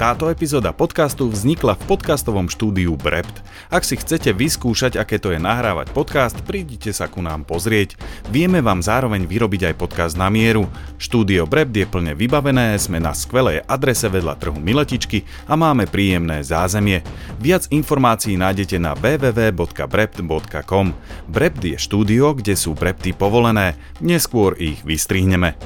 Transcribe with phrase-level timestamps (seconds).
[0.00, 3.44] Táto epizóda podcastu vznikla v podcastovom štúdiu Brept.
[3.68, 8.00] Ak si chcete vyskúšať, aké to je nahrávať podcast, prídite sa ku nám pozrieť.
[8.32, 10.64] Vieme vám zároveň vyrobiť aj podcast na mieru.
[10.96, 16.40] Štúdio Brept je plne vybavené, sme na skvelej adrese vedľa trhu Miletičky a máme príjemné
[16.48, 17.04] zázemie.
[17.36, 20.86] Viac informácií nájdete na www.brept.com.
[21.28, 25.60] Brept je štúdio, kde sú brepty povolené, neskôr ich vystrihneme.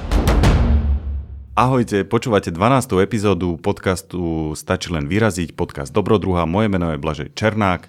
[1.55, 2.99] Ahojte, počúvate 12.
[2.99, 6.43] epizódu podcastu Stačí len vyraziť, podcast Dobrodruha.
[6.43, 7.87] Moje meno je Blažej Černák.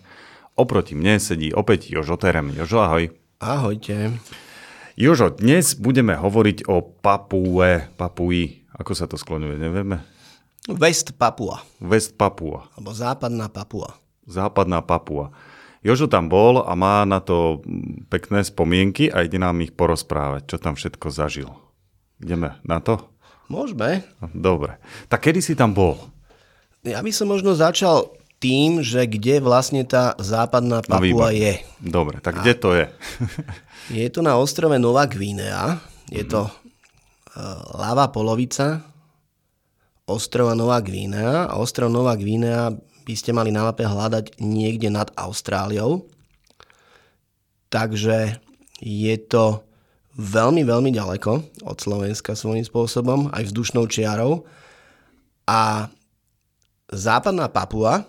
[0.54, 2.54] Oproti mne sedí opäť Jožo Terem.
[2.54, 3.10] Jožo, ahoj.
[3.42, 4.22] Ahojte.
[4.94, 8.62] Jožo, dnes budeme hovoriť o Papue, Papui.
[8.70, 9.98] Ako sa to skloňuje, nevieme?
[10.70, 11.58] West Papua.
[11.82, 12.70] West Papua.
[12.78, 13.98] Alebo západná Papua.
[14.30, 15.34] Západná Papua.
[15.82, 17.66] Jožo tam bol a má na to
[18.14, 21.50] pekné spomienky a ide nám ich porozprávať, čo tam všetko zažil.
[22.22, 23.15] Ideme na to?
[23.46, 24.02] Môžeme.
[24.30, 24.76] Dobre.
[25.06, 25.98] Tak kedy si tam bol?
[26.82, 31.00] Ja by som možno začal tým, že kde vlastne tá západná No, Papua
[31.32, 31.34] výborne.
[31.34, 31.52] je.
[31.80, 32.86] Dobre, tak kde to je?
[33.86, 35.78] Je to na ostrove Nová Gvinea.
[36.10, 36.50] Je to uh,
[37.70, 38.82] ľavá polovica
[40.06, 41.46] ostrova Nová Gvinea.
[41.46, 42.74] A ostrov Nová Gvinea
[43.06, 46.10] by ste mali na mape hľadať niekde nad Austráliou.
[47.70, 48.42] Takže
[48.78, 49.62] je to
[50.16, 51.32] veľmi, veľmi ďaleko
[51.68, 54.48] od Slovenska svojím spôsobom, aj vzdušnou čiarou.
[55.46, 55.92] A
[56.90, 58.08] západná Papua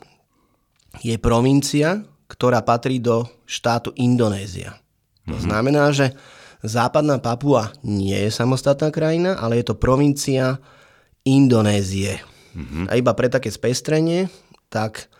[1.04, 4.80] je provincia, ktorá patrí do štátu Indonézia.
[5.28, 6.16] To znamená, že
[6.64, 10.64] západná Papua nie je samostatná krajina, ale je to provincia
[11.28, 12.24] Indonézie.
[12.90, 14.32] A iba pre také spestrenie,
[14.72, 15.12] tak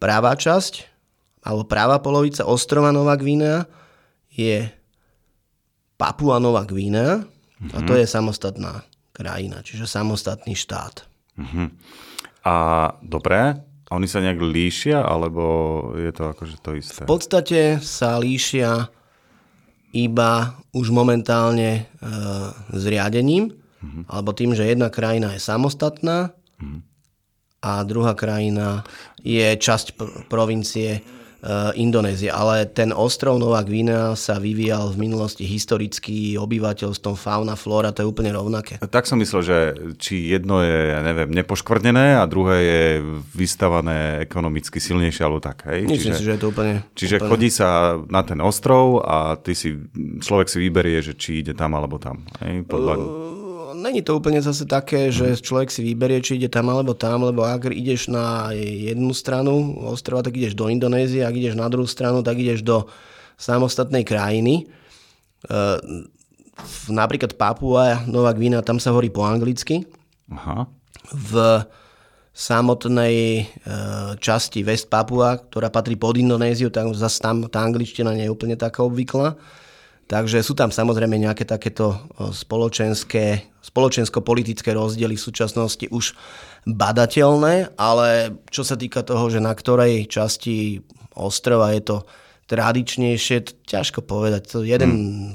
[0.00, 0.88] pravá časť,
[1.44, 3.68] alebo pravá polovica ostrova Nová Gvinea
[4.32, 4.70] je
[5.96, 7.24] Papua Nová Gvinea
[7.72, 8.84] a to je samostatná
[9.16, 11.08] krajina, čiže samostatný štát.
[12.44, 12.54] A
[13.00, 15.44] dobre, a oni sa nejak líšia, alebo
[15.96, 17.02] je to akože to isté?
[17.02, 18.92] V podstate sa líšia
[19.96, 21.82] iba už momentálne e,
[22.76, 23.56] zriadením,
[24.10, 26.34] alebo tým, že jedna krajina je samostatná
[27.62, 28.82] a druhá krajina
[29.22, 31.00] je časť pr- provincie
[31.78, 32.28] Indonézie.
[32.34, 38.10] Ale ten ostrov Nová Gvinea sa vyvíjal v minulosti historicky obyvateľstvom, fauna, flóra, to je
[38.10, 38.82] úplne rovnaké.
[38.82, 39.58] Tak som myslel, že
[39.96, 42.82] či jedno je, ja neviem, nepoškvrnené a druhé je
[43.30, 45.86] vystavané ekonomicky silnejšie, alebo tak, hej?
[45.86, 46.82] Myslím si, že je to úplne...
[46.98, 47.30] Čiže úplne...
[47.30, 49.78] chodí sa na ten ostrov a ty si,
[50.18, 52.26] človek si vyberie, že či ide tam alebo tam.
[52.42, 52.66] Hej?
[52.66, 52.94] Podľa...
[53.86, 57.46] Není to úplne zase také, že človek si vyberie, či ide tam alebo tam, lebo
[57.46, 62.18] ak ideš na jednu stranu ostrova, tak ideš do Indonézie, ak ideš na druhú stranu,
[62.26, 62.90] tak ideš do
[63.38, 64.66] samostatnej krajiny.
[65.46, 65.62] E,
[66.90, 69.86] napríklad Papua, Nová Gvina, tam sa hovorí po anglicky.
[70.34, 70.66] Aha.
[71.14, 71.62] V
[72.34, 73.44] samotnej e,
[74.18, 78.58] časti West Papua, ktorá patrí pod Indonéziu, tak zase tam tá angličtina nie je úplne
[78.58, 79.38] taká obvyklá.
[80.06, 81.98] Takže sú tam samozrejme nejaké takéto
[82.30, 86.14] spoločenské, spoločensko-politické rozdiely v súčasnosti už
[86.62, 90.78] badateľné, ale čo sa týka toho, že na ktorej časti
[91.18, 91.96] ostrova je to
[92.46, 94.46] tradičnejšie, to ťažko povedať.
[94.54, 94.90] To jeden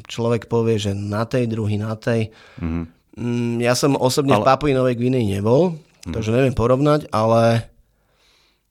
[0.07, 2.31] človek povie, že na tej, druhý na tej.
[2.63, 5.75] Mm, Ja som osobne v Papui Novej Gvineji nebol,
[6.07, 7.67] takže neviem porovnať, ale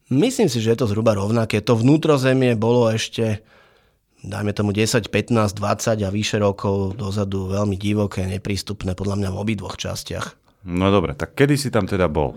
[0.09, 1.61] myslím si, že je to zhruba rovnaké.
[1.61, 3.45] To vnútrozemie bolo ešte
[4.21, 9.41] dajme tomu 10, 15, 20 a vyše rokov dozadu veľmi divoké, neprístupné podľa mňa v
[9.41, 10.37] obidvoch častiach.
[10.69, 12.37] No dobre, tak kedy si tam teda bol?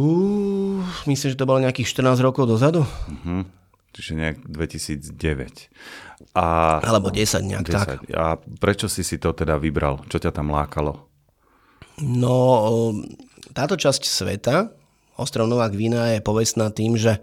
[0.00, 2.88] Uh, myslím, že to bolo nejakých 14 rokov dozadu?
[3.92, 5.68] Čiže nejak 2009.
[6.32, 8.08] A, Alebo 10 nejak tak.
[8.08, 8.16] 10.
[8.16, 10.00] A prečo si si to teda vybral?
[10.08, 10.96] Čo ťa tam lákalo?
[12.00, 12.36] No,
[13.52, 14.72] táto časť sveta,
[15.20, 17.20] ostrov Nová Gvina, je povestná tým, že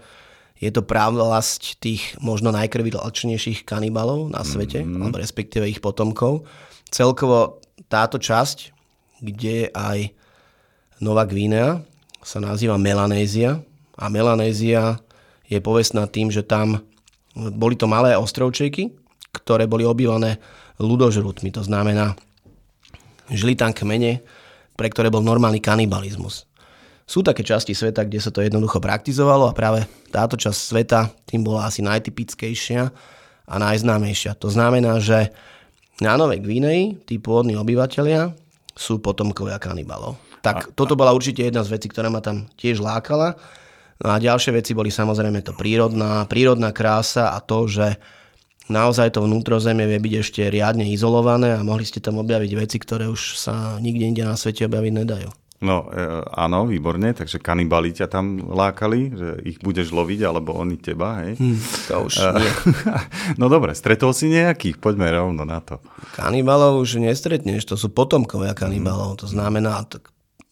[0.60, 5.00] je to právlasť tých možno najkrvitlačnejších kanibalov na svete, mm-hmm.
[5.00, 6.44] alebo respektíve ich potomkov.
[6.92, 8.76] Celkovo táto časť,
[9.24, 10.00] kde je aj
[11.00, 11.80] Nová Gvinea,
[12.20, 13.64] sa nazýva Melanézia.
[13.96, 15.00] A Melanézia
[15.48, 16.84] je povestná tým, že tam
[17.36, 18.92] boli to malé ostrovčeky,
[19.32, 20.44] ktoré boli obývané
[20.76, 21.56] ľudožrutmi.
[21.56, 22.20] To znamená,
[23.32, 24.20] žili tam kmene,
[24.76, 26.49] pre ktoré bol normálny kanibalizmus.
[27.10, 31.42] Sú také časti sveta, kde sa to jednoducho praktizovalo a práve táto časť sveta tým
[31.42, 32.82] bola asi najtypickejšia
[33.50, 34.38] a najznámejšia.
[34.38, 35.34] To znamená, že
[36.06, 38.30] na Novej Gvineji tí pôvodní obyvateľia
[38.78, 40.22] sú potomkovia kanibalov.
[40.46, 43.42] Tak toto bola určite jedna z vecí, ktorá ma tam tiež lákala.
[44.06, 47.98] No a ďalšie veci boli samozrejme to prírodná, prírodná krása a to, že
[48.70, 53.10] naozaj to vnútrozemie vie byť ešte riadne izolované a mohli ste tam objaviť veci, ktoré
[53.10, 55.30] už sa nikde inde na svete objaviť nedajú.
[55.60, 60.80] No e, áno, výborne, takže kanibali ťa tam lákali, že ich budeš loviť, alebo oni
[60.80, 61.36] teba, hej?
[61.36, 61.60] Hm,
[61.92, 62.52] to už nie.
[63.44, 64.80] no dobre, stretol si nejakých?
[64.80, 65.84] Poďme rovno na to.
[66.16, 69.84] Kanibalov už nestretneš, to sú potomkovia kanibalov, to znamená,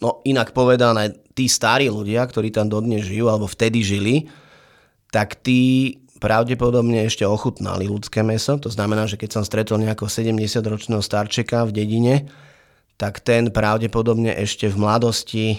[0.03, 4.27] no inak povedané, tí starí ľudia, ktorí tam dodnes žijú, alebo vtedy žili,
[5.07, 8.57] tak tí pravdepodobne ešte ochutnali ľudské meso.
[8.59, 12.15] To znamená, že keď som stretol nejakého 70-ročného starčeka v dedine,
[12.97, 15.57] tak ten pravdepodobne ešte v mladosti e,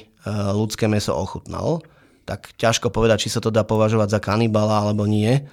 [0.53, 1.87] ľudské meso ochutnal.
[2.27, 5.47] Tak ťažko povedať, či sa to dá považovať za kanibala alebo nie,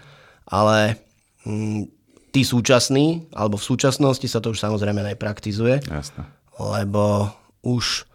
[0.49, 0.99] ale
[1.45, 1.87] mm,
[2.33, 6.27] tí súčasní, alebo v súčasnosti sa to už samozrejme nepraktizuje, Jasne.
[6.59, 7.31] lebo
[7.63, 8.09] už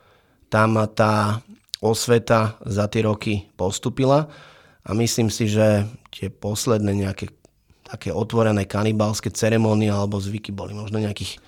[0.53, 1.41] tam tá
[1.81, 4.29] osveta za tie roky postupila
[4.85, 7.33] a myslím si, že tie posledné nejaké
[7.91, 11.41] také otvorené kanibalské ceremonie alebo zvyky boli možno nejakých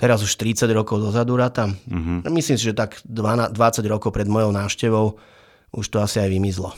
[0.00, 1.76] teraz už 30 rokov dozadu rátam.
[1.84, 2.24] Uh-huh.
[2.32, 3.52] Myslím si, že tak 20
[3.84, 5.20] rokov pred mojou návštevou
[5.76, 6.72] už to asi aj vymizlo.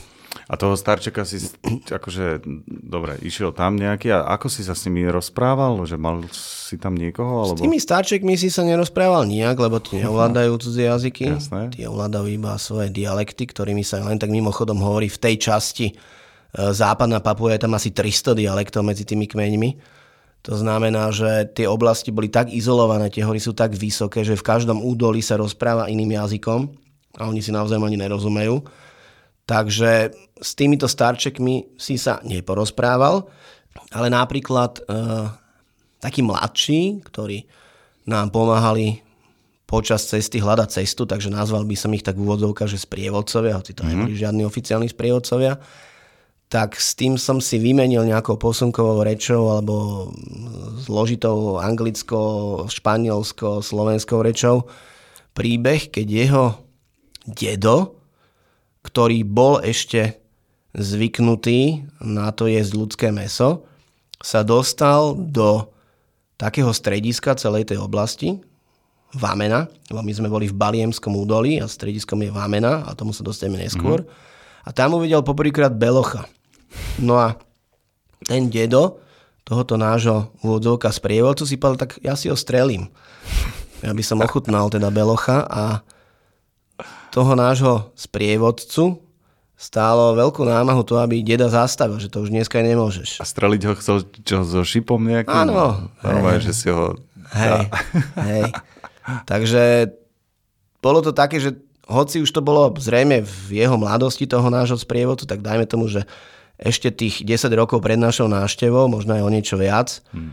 [0.49, 1.39] A toho starčeka si
[1.97, 5.79] akože, dobre, išiel tam nejaký a ako si sa s nimi rozprával?
[5.87, 7.47] Že mal si tam niekoho?
[7.47, 7.57] Alebo...
[7.57, 11.25] S tými starčekmi si sa nerozprával nijak, lebo tí neovládajú cudzie jazyky.
[11.37, 11.61] Jasné.
[11.71, 15.95] Tí ovládajú iba svoje dialekty, ktorými sa len tak mimochodom hovorí v tej časti e,
[16.73, 20.01] západná Papua, je tam asi 300 dialektov medzi tými kmeňmi.
[20.43, 24.43] To znamená, že tie oblasti boli tak izolované, tie hory sú tak vysoké, že v
[24.43, 26.67] každom údolí sa rozpráva iným jazykom
[27.15, 28.59] a oni si naozaj ani nerozumejú.
[29.47, 33.23] Takže s týmito starčekmi si sa neporozprával,
[33.95, 34.91] ale napríklad e,
[36.03, 37.47] takí mladší, ktorí
[38.03, 38.99] nám pomáhali
[39.63, 43.71] počas cesty hľadať cestu, takže nazval by som ich tak v úvodzovkách, že sprievodcovia, hoci
[43.71, 43.95] to mm-hmm.
[43.95, 45.55] neboli žiadni oficiálni sprievodcovia,
[46.53, 50.05] tak s tým som si vymenil nejakou posunkovou rečou alebo
[50.85, 52.21] zložitou anglicko,
[52.69, 54.69] španielsko, slovenskou rečou
[55.33, 56.45] príbeh, keď jeho
[57.25, 57.97] dedo,
[58.85, 60.21] ktorý bol ešte
[60.77, 63.65] zvyknutý na to jesť ľudské meso,
[64.21, 65.73] sa dostal do
[66.37, 68.37] takého strediska celej tej oblasti,
[69.13, 73.21] Vamena, lebo my sme boli v Baliemskom údolí a strediskom je Vamena a tomu sa
[73.21, 74.01] dostaneme neskôr.
[74.05, 74.65] Mm-hmm.
[74.65, 76.25] A tam uvidel poprvýkrát Belocha.
[77.01, 77.35] No a
[78.23, 79.03] ten dedo
[79.43, 82.87] tohoto nášho úvodzovka sprievodcu si povedal, tak ja si ho strelím.
[83.83, 85.83] Ja by som ochutnal teda Belocha a
[87.11, 89.03] toho nášho sprievodcu
[89.59, 93.19] stálo veľkú námahu to, aby deda zastavil, že to už dneska nemôžeš.
[93.19, 95.47] A streliť ho chcel čo, so šipom nejakým?
[95.47, 95.87] Áno.
[96.03, 96.95] Normálne, že si ho...
[97.35, 97.71] Hej,
[98.27, 98.43] hej.
[99.27, 99.93] Takže
[100.83, 101.55] bolo to také, že
[101.87, 106.07] hoci už to bolo zrejme v jeho mladosti toho nášho sprievodcu, tak dajme tomu, že
[106.63, 110.31] ešte tých 10 rokov pred našou návštevou, možno aj o niečo viac, hmm.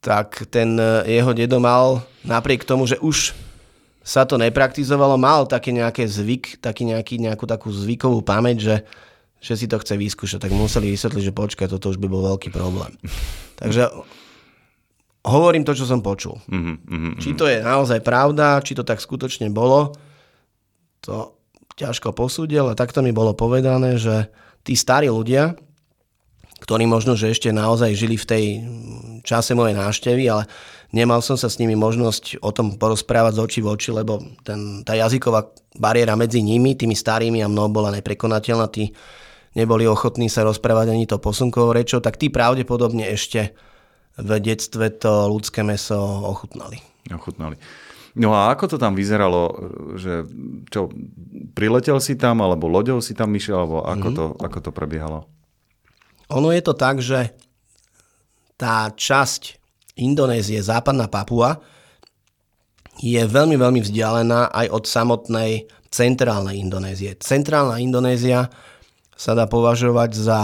[0.00, 3.36] tak ten e, jeho dedo mal, napriek tomu, že už
[4.00, 8.76] sa to nepraktizovalo, mal také nejaké zvyk, taký nejaký, nejakú takú zvykovú pamäť, že,
[9.44, 12.48] že si to chce vyskúšať, tak museli vysvetliť, že počkaj, toto už by bol veľký
[12.48, 12.96] problém.
[13.60, 13.92] Takže
[15.28, 16.40] hovorím to, čo som počul.
[16.48, 17.14] Mm-hmm, mm-hmm.
[17.20, 19.92] Či to je naozaj pravda, či to tak skutočne bolo,
[21.04, 21.36] to
[21.76, 24.28] ťažko posúdil, ale takto mi bolo povedané, že
[24.64, 25.56] tí starí ľudia,
[26.60, 28.44] ktorí možno, že ešte naozaj žili v tej
[29.24, 30.44] čase mojej návštevy, ale
[30.92, 34.84] nemal som sa s nimi možnosť o tom porozprávať z očí v oči, lebo ten,
[34.84, 35.48] tá jazyková
[35.80, 38.68] bariéra medzi nimi, tými starými a mnou bola neprekonateľná.
[38.68, 38.92] Tí
[39.56, 43.56] neboli ochotní sa rozprávať ani to posunkovou rečou, tak tí pravdepodobne ešte
[44.20, 45.96] v detstve to ľudské meso
[46.28, 46.76] ochutnali.
[47.08, 47.56] Ochutnali.
[48.18, 49.54] No a ako to tam vyzeralo,
[49.94, 50.26] že
[50.66, 50.90] čo,
[51.54, 54.18] priletel si tam, alebo loďou si tam išiel, alebo ako, mm-hmm.
[54.18, 55.20] to, ako to prebiehalo?
[56.34, 57.34] Ono je to tak, že
[58.58, 59.58] tá časť
[60.00, 61.62] Indonézie, západná Papua,
[63.00, 67.16] je veľmi, veľmi vzdialená aj od samotnej centrálnej Indonézie.
[67.18, 68.50] Centrálna Indonézia
[69.16, 70.40] sa dá považovať za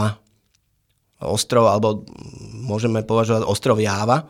[1.20, 2.04] ostrov, alebo
[2.52, 4.28] môžeme považovať ostrov Jáva,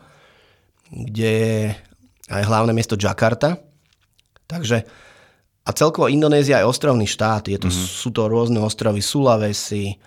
[0.87, 1.86] kde je
[2.27, 3.59] aj hlavné mesto Jakarta.
[4.47, 4.83] Takže
[5.67, 7.51] a celkovo Indonézia je ostrovný štát.
[7.51, 7.91] Je to, mm-hmm.
[7.99, 9.99] Sú to rôzne ostrovy Sulawesi, eh,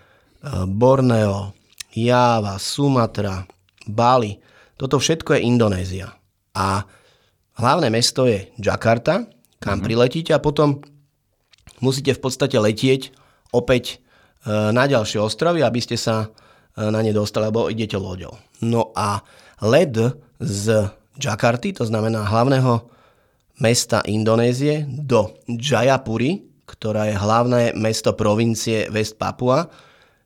[0.65, 1.53] Borneo,
[1.93, 3.45] Java, Sumatra,
[3.85, 4.41] Bali.
[4.81, 6.09] Toto všetko je Indonézia.
[6.57, 6.81] A
[7.61, 9.29] hlavné mesto je Jakarta,
[9.61, 9.85] kam mm-hmm.
[9.85, 10.81] priletíte a potom
[11.85, 13.13] musíte v podstate letieť
[13.53, 14.01] opäť
[14.49, 18.33] eh, na ďalšie ostrovy, aby ste sa eh, na ne dostali, alebo idete loďou.
[18.65, 19.21] No a
[19.61, 19.93] led
[20.41, 20.89] z
[21.21, 22.89] Jakarty, to znamená hlavného
[23.61, 29.69] mesta Indonézie, do Jayapury, ktorá je hlavné mesto provincie West Papua,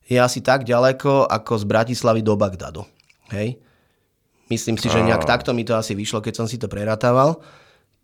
[0.05, 2.87] je asi tak ďaleko ako z Bratislavy do Bagdadu.
[3.33, 3.59] Hej?
[4.53, 7.41] Myslím si, že nejak takto mi to asi vyšlo, keď som si to preratával.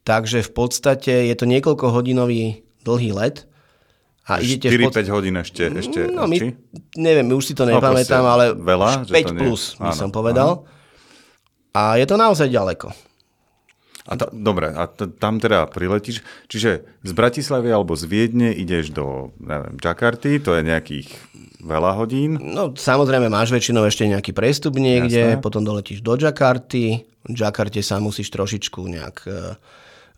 [0.09, 3.45] Takže v podstate je to niekoľko hodinový dlhý let.
[4.25, 4.95] A idete 4-5 pod...
[5.21, 6.39] hodín ešte, ešte no, my,
[6.97, 10.65] neviem, už si to no, nepamätám, no, ale veľa, 5 plus by áno, som povedal.
[10.65, 10.80] Áno.
[11.75, 12.91] A je to naozaj ďaleko.
[14.11, 18.91] A ta, dobre, a t- tam teda priletíš, čiže z Bratislavy alebo z Viedne ideš
[18.91, 21.09] do, neviem, Jakarty, to je nejakých
[21.61, 22.41] veľa hodín.
[22.41, 25.45] No samozrejme máš väčšinou ešte nejaký prestup niekde, Jasné.
[25.45, 29.55] potom doletíš do Jakarty, v Jakarte sa musíš trošičku nejak, e,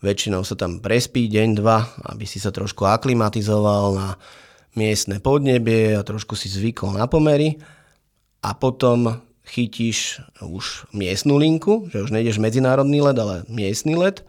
[0.06, 1.82] väčšinou sa tam prespí deň, dva,
[2.14, 4.08] aby si sa trošku aklimatizoval na
[4.78, 7.58] miestne podnebie a trošku si zvykol na pomery
[8.40, 9.20] a potom
[9.52, 14.24] chytíš už miestnú linku, že už nejdeš medzinárodný let, ale miestny let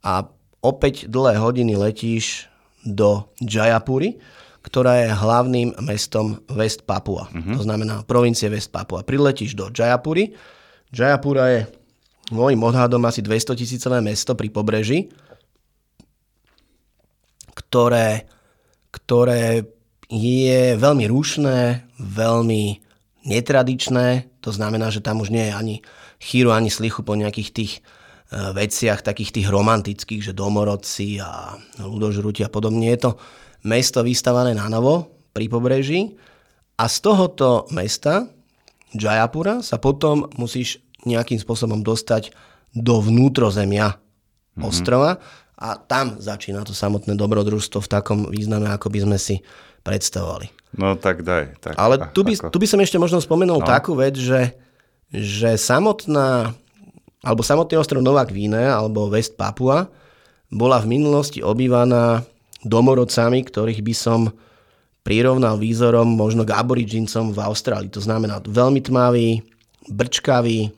[0.00, 0.24] a
[0.64, 2.48] opäť dlhé hodiny letíš
[2.80, 4.16] do Jayapury,
[4.64, 7.28] ktorá je hlavným mestom West Papua.
[7.28, 7.60] Uh-huh.
[7.60, 9.04] To znamená provincie West Papua.
[9.04, 10.32] Priletíš do Jayapury.
[10.88, 11.60] Jayapura je
[12.32, 15.12] môjim odhadom asi 200 tisícové mesto pri pobreží,
[17.52, 18.24] ktoré,
[18.88, 19.68] ktoré
[20.08, 22.83] je veľmi rušné, veľmi
[23.24, 25.76] netradičné, to znamená, že tam už nie je ani
[26.20, 27.80] chýru, ani slichu po nejakých tých e,
[28.52, 32.88] veciach, takých tých romantických, že domorodci a ľudožruti a podobne.
[32.92, 33.10] Je to
[33.64, 36.14] mesto vystavané na novo pri pobreží
[36.76, 38.28] a z tohoto mesta,
[38.94, 42.30] Jayapura, sa potom musíš nejakým spôsobom dostať
[42.74, 44.62] do vnútrozemia mm-hmm.
[44.62, 45.18] ostrova
[45.54, 49.38] a tam začína to samotné dobrodružstvo v takom význame, ako by sme si
[49.84, 50.50] predstavovali.
[50.74, 51.54] No tak daj.
[51.62, 53.68] Tak, Ale tu by, tu by som ešte možno spomenul no.
[53.68, 54.56] takú vec, že,
[55.14, 56.50] že samotná,
[57.22, 59.86] alebo samotný ostrov Nová Gvínea, alebo West Papua,
[60.50, 62.26] bola v minulosti obývaná
[62.66, 64.20] domorodcami, ktorých by som
[65.04, 67.92] prirovnal výzorom možno k aborigincom v Austrálii.
[67.92, 69.44] To znamená veľmi tmavý,
[69.92, 70.72] brčkavý,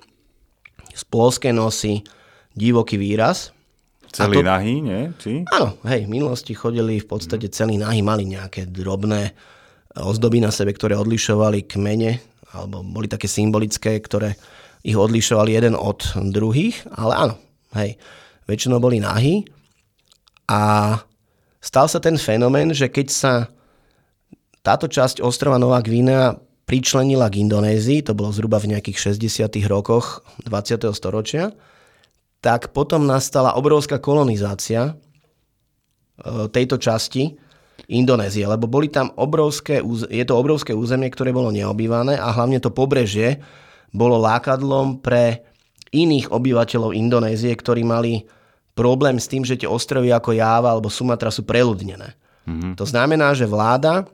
[0.97, 2.03] z ploské nosy,
[2.57, 3.56] divoký výraz.
[4.17, 5.13] Celý to, nahý, nie?
[5.21, 5.45] Či?
[5.53, 9.37] Áno, hej, v minulosti chodili v podstate celý nahý, mali nejaké drobné
[9.93, 12.17] ozdoby na sebe, ktoré odlišovali kmene,
[12.57, 14.33] alebo boli také symbolické, ktoré
[14.81, 16.01] ich odlišovali jeden od
[16.33, 17.35] druhých, ale áno,
[17.77, 18.01] hej,
[18.49, 19.45] väčšinou boli nahý.
[20.49, 20.95] A
[21.61, 23.33] stal sa ten fenomén, že keď sa
[24.65, 29.71] táto časť ostrova Nová Gvinea pričlenila k Indonézii, to bolo zhruba v nejakých 60.
[29.71, 30.91] rokoch 20.
[30.91, 31.55] storočia,
[32.47, 37.35] tak potom nastala obrovská kolonizácia e, tejto časti
[37.91, 42.71] Indonézie, lebo boli tam obrovské, je to obrovské územie, ktoré bolo neobývané a hlavne to
[42.71, 43.43] pobrežie
[43.91, 45.43] bolo lákadlom pre
[45.91, 48.27] iných obyvateľov Indonézie, ktorí mali
[48.79, 52.15] problém s tým, že tie ostrovy ako Jáva alebo Sumatra sú preľudnené.
[52.47, 52.73] Mm-hmm.
[52.79, 54.07] To znamená, že vláda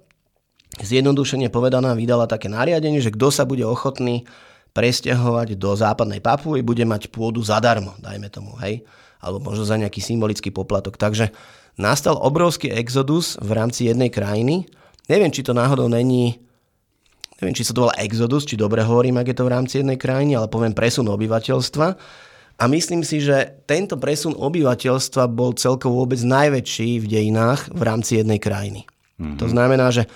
[0.80, 4.24] zjednodušene povedaná vydala také nariadenie, že kto sa bude ochotný
[4.72, 8.84] presťahovať do západnej Papuy, bude mať pôdu zadarmo, dajme tomu, hej?
[9.20, 10.98] Alebo možno za nejaký symbolický poplatok.
[10.98, 11.30] Takže
[11.78, 14.66] nastal obrovský exodus v rámci jednej krajiny.
[15.06, 16.42] Neviem, či to náhodou není
[17.42, 19.98] neviem, či sa to volá exodus, či dobre hovorím, ak je to v rámci jednej
[19.98, 21.86] krajiny, ale poviem presun obyvateľstva.
[22.62, 28.22] A myslím si, že tento presun obyvateľstva bol celkovo vôbec najväčší v dejinách v rámci
[28.22, 28.86] jednej krajiny.
[29.18, 29.38] Mm-hmm.
[29.42, 30.06] To znamená, že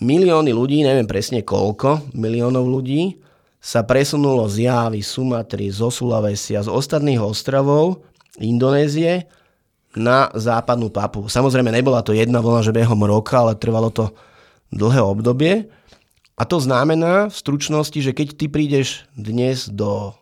[0.00, 3.20] milióny ľudí, neviem presne koľko miliónov ľudí,
[3.60, 8.04] sa presunulo z Javy, Sumatry, zo Sulavesia, z ostatných ostrovov
[8.36, 9.26] Indonézie
[9.96, 11.24] na západnú papu.
[11.26, 14.12] Samozrejme, nebola to jedna vlna, že behom roka, ale trvalo to
[14.68, 15.72] dlhé obdobie.
[16.36, 20.12] A to znamená v stručnosti, že keď ty prídeš dnes do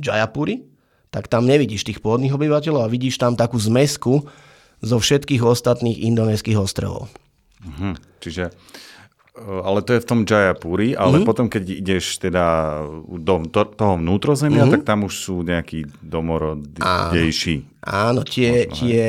[0.00, 0.64] Jayapury,
[1.12, 4.24] tak tam nevidíš tých pôvodných obyvateľov a vidíš tam takú zmesku
[4.80, 7.12] zo všetkých ostatných indonéskych ostrovov.
[7.60, 8.00] Mhm.
[8.24, 8.56] Čiže
[9.38, 11.28] ale to je v tom Jayapuri, ale mm-hmm.
[11.28, 14.74] potom, keď ideš teda do to, toho vnútrozemia, mm-hmm.
[14.74, 17.80] tak tam už sú nejakí domorodejší.
[17.86, 19.02] Áno, áno tie, možno, tie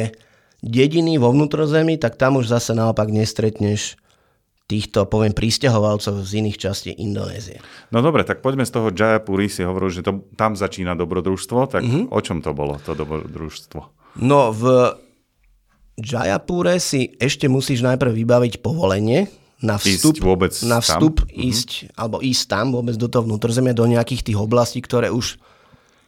[0.62, 3.98] dediny vo vnútrozemí, tak tam už zase naopak nestretneš
[4.70, 7.60] týchto, poviem, pristahovalcov z iných častí Indonézie.
[7.92, 11.84] No dobre, tak poďme z toho Jayapuri, si hovoril, že to, tam začína dobrodružstvo, tak
[11.84, 12.08] mm-hmm.
[12.08, 13.80] o čom to bolo, to dobrodružstvo?
[14.24, 14.96] No v
[16.00, 19.28] Jayapure si ešte musíš najprv vybaviť povolenie,
[19.62, 21.30] na vstup, ísť vôbec na vstup tam?
[21.30, 21.38] Mhm.
[21.38, 21.98] ísť, mm-hmm.
[21.98, 25.38] alebo ísť tam vôbec do toho vnútrozemia, do nejakých tých oblastí, ktoré už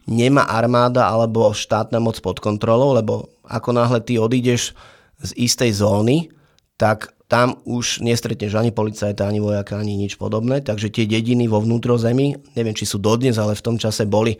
[0.09, 4.75] nemá armáda alebo štátna moc pod kontrolou, lebo ako náhle ty odídeš
[5.23, 6.27] z istej zóny,
[6.75, 10.59] tak tam už nestretneš ani policajta, ani vojaka, ani nič podobné.
[10.59, 14.37] Takže tie dediny vo vnútrozemí, neviem, či sú dodnes, ale v tom čase boli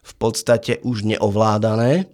[0.00, 2.08] v podstate už neovládané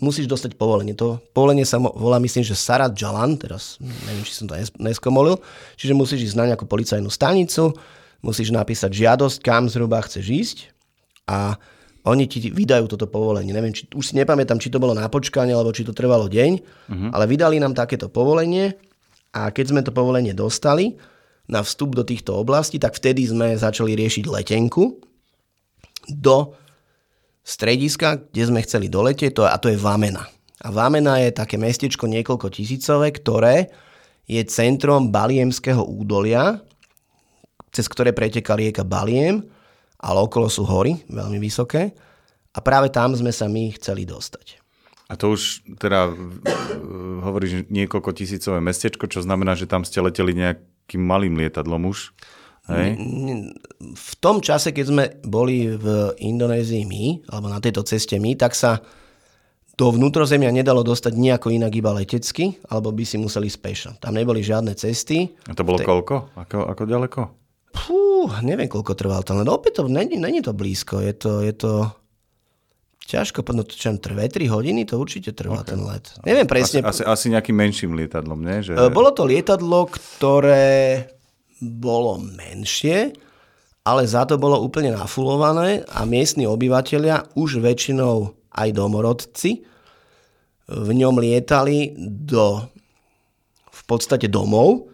[0.00, 0.96] musíš dostať povolenie.
[0.96, 5.36] To povolenie sa volá, myslím, že Sarat Jalan, teraz neviem, či som to neskomolil,
[5.76, 7.76] čiže musíš ísť na nejakú policajnú stanicu,
[8.24, 10.56] musíš napísať žiadosť, kam zhruba chceš ísť
[11.28, 11.60] a
[12.02, 13.54] oni ti vydajú toto povolenie.
[13.54, 16.52] Neviem, či, už si nepamätám, či to bolo na počkanie, alebo či to trvalo deň,
[16.58, 17.10] uh-huh.
[17.14, 18.74] ale vydali nám takéto povolenie
[19.36, 20.98] a keď sme to povolenie dostali
[21.46, 24.98] na vstup do týchto oblastí, tak vtedy sme začali riešiť letenku
[26.10, 26.58] do
[27.42, 30.26] strediska, kde sme chceli doletieť, a to je Vamena.
[30.62, 33.74] A Vamena je také mestečko niekoľko tisícové, ktoré
[34.30, 36.62] je centrom Baliemského údolia,
[37.74, 39.42] cez ktoré preteká rieka Baliem,
[39.98, 41.90] ale okolo sú hory, veľmi vysoké.
[42.52, 44.60] A práve tam sme sa my chceli dostať.
[45.10, 46.08] A to už teda
[47.26, 52.14] hovoríš niekoľko tisícové mestečko, čo znamená, že tam ste leteli nejakým malým lietadlom už?
[52.70, 52.94] Hej?
[53.94, 58.54] V tom čase, keď sme boli v Indonézii my, alebo na tejto ceste my, tak
[58.54, 58.78] sa
[59.74, 63.98] do vnútrozemia nedalo dostať nejako inak iba letecky, alebo by si museli spešo.
[63.98, 65.32] Tam neboli žiadne cesty.
[65.48, 65.86] A to bolo Te...
[65.88, 66.38] koľko?
[66.38, 67.20] Ako, ako ďaleko?
[67.72, 69.32] Fú, neviem, koľko trval to.
[69.34, 71.00] No opäť to, není, není to blízko.
[71.02, 71.72] Je to, je to
[73.08, 75.74] ťažko, no to čo 2-3 hodiny, to určite trvá okay.
[75.74, 76.14] ten let.
[76.22, 76.84] Neviem presne.
[76.86, 78.62] Asi, asi, asi nejakým menším lietadlom, nie?
[78.62, 78.78] Že...
[78.78, 81.08] E, bolo to lietadlo, ktoré
[81.62, 83.14] bolo menšie,
[83.86, 89.62] ale za to bolo úplne nafulované a miestni obyvateľia už väčšinou aj domorodci,
[90.72, 92.62] v ňom lietali do
[93.72, 94.88] v podstate domov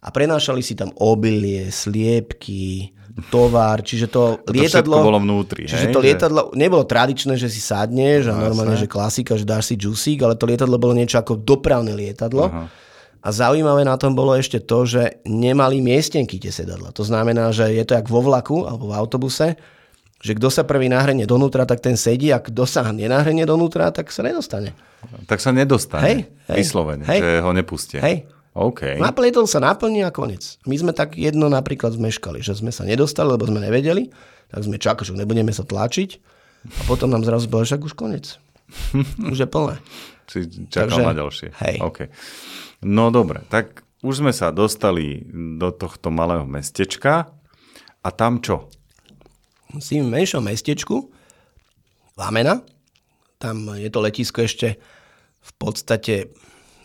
[0.00, 2.96] a prenášali si tam obilie, sliepky,
[3.28, 5.04] tovar, čiže to, to lietadlo...
[5.04, 5.68] bolo vnútri.
[5.68, 9.44] Čiže hej, to lietadlo, nebolo tradičné, že si sadneš a no, normálne, že klasika, že
[9.44, 12.48] dáš si džusík, ale to lietadlo bolo niečo ako dopravné lietadlo.
[12.48, 12.64] Aha.
[13.20, 16.88] A zaujímavé na tom bolo ešte to, že nemali miestenky tie sedadla.
[16.96, 19.60] To znamená, že je to jak vo vlaku alebo v autobuse,
[20.20, 24.12] že kto sa prvý nahrenie donútra, tak ten sedí a kto sa nenahrenie donútra, tak
[24.12, 24.76] sa nedostane.
[25.24, 26.04] Tak sa nedostane.
[26.04, 26.18] Hej,
[26.52, 28.00] hej, Vyslovene, hej, že ho nepustia.
[28.04, 28.28] Hej.
[28.52, 28.98] OK.
[29.00, 30.58] Napletol sa naplní a konec.
[30.66, 34.12] My sme tak jedno napríklad zmeškali, že sme sa nedostali, lebo sme nevedeli,
[34.52, 36.10] tak sme čakali, že nebudeme sa tlačiť
[36.68, 38.36] a potom nám zrazu bolo, však už konec.
[39.32, 39.80] už je plné.
[40.28, 41.48] Si čakal Takže, na ďalšie.
[41.64, 41.76] Hej.
[41.80, 42.08] Okay.
[42.80, 45.28] No dobre, tak už sme sa dostali
[45.60, 47.28] do tohto malého mestečka
[48.00, 48.72] a tam čo?
[49.78, 51.14] si v menšom mestečku,
[52.18, 52.58] Vamena,
[53.38, 54.82] tam je to letisko ešte
[55.40, 56.34] v podstate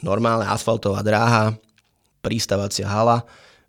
[0.05, 1.57] normálna asfaltová dráha,
[2.21, 3.25] pristávacia hala,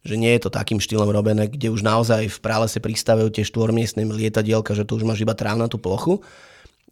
[0.07, 4.07] že nie je to takým štýlom robené, kde už naozaj v prálese pristávajú tie štvormiestne
[4.07, 6.23] lietadielka, že tu už máš iba trávnatú plochu.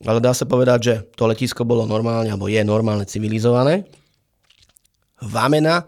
[0.03, 3.87] Ale dá sa povedať, že to letisko bolo normálne, alebo je normálne civilizované.
[5.23, 5.87] Vamena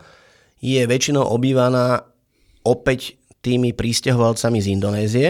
[0.62, 2.03] je väčšinou obývaná
[2.67, 5.27] opäť tými pristahovalcami z Indonézie,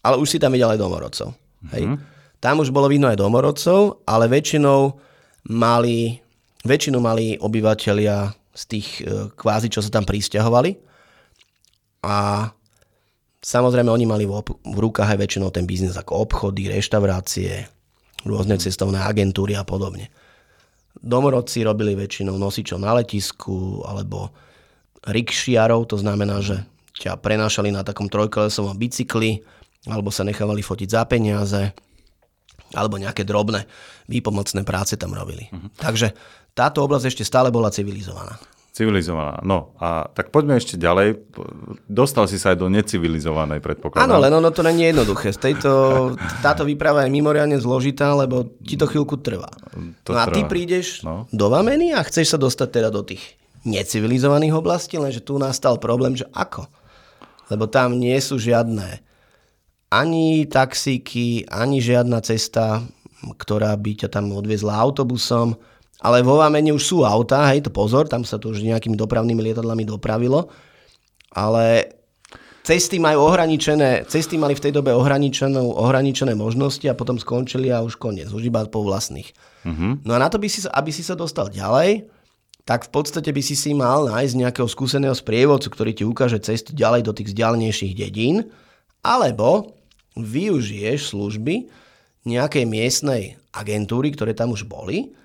[0.00, 1.36] ale už si tam videl aj domorodcov.
[1.74, 1.84] Hej.
[1.84, 1.98] Mm-hmm.
[2.38, 4.94] Tam už bolo vidno aj domorodcov, ale väčšinou
[5.50, 6.22] mali,
[6.62, 10.78] väčšinu mali obyvateľia z tých e, kvázi, čo sa tam pristahovali.
[12.06, 12.46] A
[13.42, 17.66] samozrejme oni mali v, op- v rukách aj väčšinou ten biznis ako obchody, reštaurácie,
[18.22, 18.62] rôzne mm.
[18.62, 20.10] cestovné agentúry a podobne.
[20.98, 24.34] Domorodci robili väčšinou nosičov na letisku alebo
[25.06, 26.66] rikšiarov, to znamená, že
[26.98, 29.40] ťa prenášali na takom trojkolesovom bicykli,
[29.86, 31.70] alebo sa nechávali fotiť za peniaze,
[32.74, 33.64] alebo nejaké drobné
[34.10, 35.48] výpomocné práce tam robili.
[35.48, 35.70] Uh-huh.
[35.78, 36.12] Takže
[36.52, 38.36] táto oblasť ešte stále bola civilizovaná.
[38.78, 39.42] Civilizovaná.
[39.42, 41.18] No a tak poďme ešte ďalej.
[41.90, 44.06] Dostal si sa aj do necivilizovanej, predpokladám.
[44.06, 45.34] Áno, len ono to není jednoduché.
[45.34, 45.70] Z tejto,
[46.38, 49.50] táto výprava je mimoriadne zložitá, lebo ti to chvíľku trvá.
[50.06, 50.34] To no a trvá.
[50.38, 51.26] ty prídeš no.
[51.34, 53.34] do Vameny a chceš sa dostať teda do tých
[53.66, 56.70] necivilizovaných oblastí, lenže tu nastal problém, že ako?
[57.50, 59.02] Lebo tam nie sú žiadne
[59.90, 62.86] ani taxíky, ani žiadna cesta,
[63.26, 65.58] ktorá by ťa tam odviezla autobusom.
[65.98, 69.50] Ale vo Vámene už sú autá, hej, to pozor, tam sa to už nejakými dopravnými
[69.50, 70.46] lietadlami dopravilo.
[71.34, 71.90] Ale
[72.62, 77.98] cesty majú ohraničené, cesty mali v tej dobe ohraničené možnosti a potom skončili a už
[77.98, 79.32] koniec, už iba po vlastných.
[79.66, 79.98] Uh-huh.
[80.06, 82.06] No a na to, by si, aby si sa dostal ďalej,
[82.62, 86.76] tak v podstate by si si mal nájsť nejakého skúseného sprievodcu, ktorý ti ukáže cestu
[86.76, 88.52] ďalej do tých vzdialenejších dedín,
[89.00, 89.74] alebo
[90.14, 91.72] využiješ služby
[92.28, 95.16] nejakej miestnej agentúry, ktoré tam už boli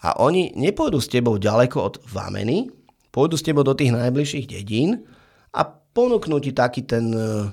[0.00, 2.72] a oni nepôjdu s tebou ďaleko od Vameny,
[3.12, 5.04] pôjdu s tebou do tých najbližších dedín
[5.52, 7.52] a ponúknú ti taký ten uh,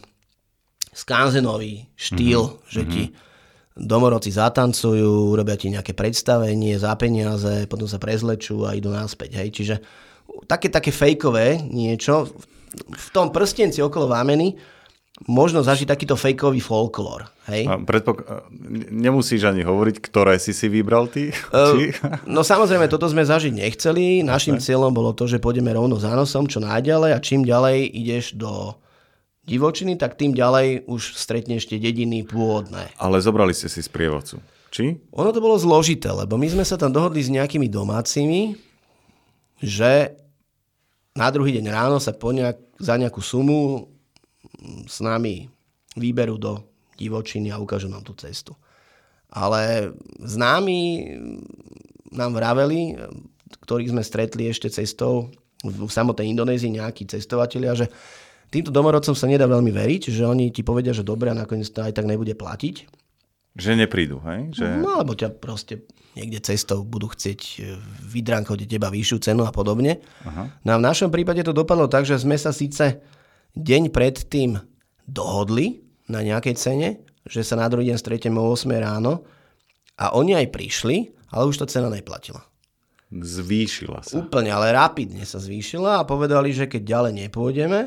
[0.94, 2.70] skanzenový štýl, mm-hmm.
[2.72, 3.04] že ti
[3.78, 9.38] domorodci zatancujú, robia ti nejaké predstavenie za peniaze, potom sa prezlečú a idú naspäť.
[9.38, 9.50] Hej.
[9.54, 9.76] Čiže
[10.50, 12.34] také, také fejkové niečo.
[12.78, 14.58] V tom prstenci okolo Vámeny
[15.26, 17.26] možno zažiť takýto fejkový folklór.
[17.50, 17.66] Hej?
[17.66, 18.22] A predpok-
[18.94, 21.34] nemusíš ani hovoriť, ktoré si si vybral ty?
[21.50, 21.90] Uh,
[22.30, 24.22] no samozrejme, toto sme zažiť nechceli.
[24.22, 24.66] Našim okay.
[24.70, 28.78] cieľom bolo to, že pôjdeme rovno za nosom, čo najďalej a čím ďalej ideš do
[29.48, 32.94] divočiny, tak tým ďalej už stretneš tie dediny pôvodné.
[33.00, 34.38] Ale zobrali ste si sprievodcu.
[34.70, 35.00] Či?
[35.16, 38.60] Ono to bolo zložité, lebo my sme sa tam dohodli s nejakými domácimi,
[39.64, 40.14] že
[41.18, 43.90] na druhý deň ráno sa po nejak, za nejakú sumu
[44.86, 45.50] s nami
[45.98, 46.62] výberú do
[46.98, 48.58] divočiny a ukážu nám tú cestu.
[49.30, 49.94] Ale
[50.24, 51.14] známi
[52.16, 52.96] nám vraveli,
[53.66, 55.30] ktorých sme stretli ešte cestou
[55.66, 57.90] v samotnej Indonézii nejakí cestovatelia, že
[58.54, 61.84] týmto domorodcom sa nedá veľmi veriť, že oni ti povedia, že dobre a nakoniec to
[61.84, 62.88] aj tak nebude platiť.
[63.58, 64.54] Že neprídu, hej?
[64.54, 64.66] Že...
[64.80, 65.82] No alebo ťa proste
[66.14, 69.98] niekde cestou budú chcieť e, vydránkovať od teba vyššiu cenu a podobne.
[70.26, 70.50] Aha.
[70.62, 73.02] No a v našom prípade to dopadlo tak, že sme sa síce
[73.56, 74.60] deň predtým
[75.08, 76.90] dohodli na nejakej cene,
[77.28, 79.24] že sa na druhý deň stretieme o 8 ráno
[80.00, 82.44] a oni aj prišli, ale už to cena neplatila.
[83.08, 84.20] Zvýšila sa.
[84.20, 87.80] Úplne, ale rapidne sa zvýšila a povedali, že keď ďalej nepôjdeme,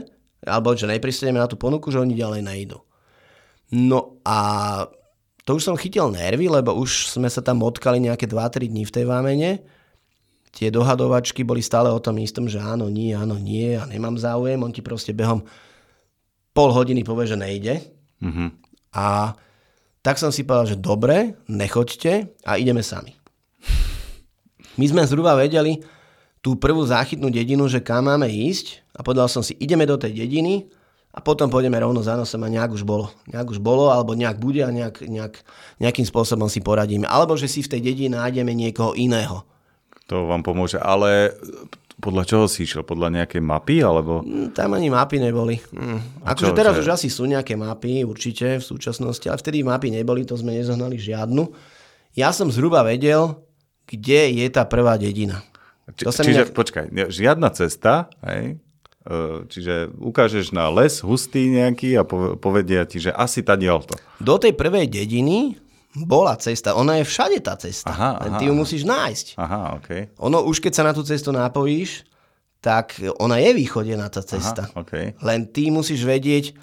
[0.49, 2.81] alebo že nepristaneme na tú ponuku, že oni ďalej nejdu.
[3.77, 4.39] No a
[5.45, 8.95] to už som chytil nervy, lebo už sme sa tam motkali nejaké 2-3 dní v
[8.95, 9.61] tej vámene.
[10.51, 14.59] Tie dohadovačky boli stále o tom istom, že áno, nie, áno, nie a nemám záujem.
[14.59, 15.47] On ti proste behom
[16.51, 17.75] pol hodiny povie, že nejde.
[18.19, 18.49] Mm-hmm.
[18.99, 19.39] A
[20.03, 23.15] tak som si povedal, že dobre, nechoďte a ideme sami.
[24.75, 25.85] My sme zhruba vedeli
[26.41, 30.25] tú prvú záchytnú dedinu, že kam máme ísť a povedal som si, ideme do tej
[30.25, 30.73] dediny
[31.13, 33.13] a potom pôjdeme rovno za nosom a nejak už bolo.
[33.29, 35.35] Nejak už bolo, alebo nejak bude a nejak, nejak,
[35.83, 37.05] nejakým spôsobom si poradíme.
[37.05, 39.45] Alebo že si v tej dedine nájdeme niekoho iného.
[40.11, 41.39] To vám pomôže, ale
[42.03, 42.83] podľa čoho si išiel?
[42.83, 43.79] Podľa nejakej mapy?
[43.85, 44.27] Alebo...
[44.27, 45.63] Mm, tam ani mapy neboli.
[45.71, 46.27] Mm.
[46.27, 46.83] Akože teraz že...
[46.83, 50.99] už asi sú nejaké mapy, určite v súčasnosti, ale vtedy mapy neboli, to sme nezohnali
[50.99, 51.47] žiadnu.
[52.19, 53.39] Ja som zhruba vedel,
[53.87, 55.47] kde je tá prvá dedina.
[55.95, 56.59] Či, to čiže, nejak...
[56.59, 58.59] počkaj, žiadna cesta, hej?
[59.01, 59.15] E,
[59.47, 62.03] čiže ukážeš na les hustý nejaký a
[62.39, 63.95] povedia ti, že asi tady to.
[64.19, 65.59] Do tej prvej dediny
[65.95, 66.79] bola cesta.
[66.79, 67.91] Ona je všade tá cesta.
[67.91, 69.27] Aha, aha, ty ju musíš nájsť.
[69.35, 70.07] Aha, okay.
[70.23, 72.07] Ono už keď sa na tú cestu napojíš,
[72.63, 74.71] tak ona je východená tá cesta.
[74.71, 75.19] Aha, okay.
[75.19, 76.55] Len ty musíš vedieť,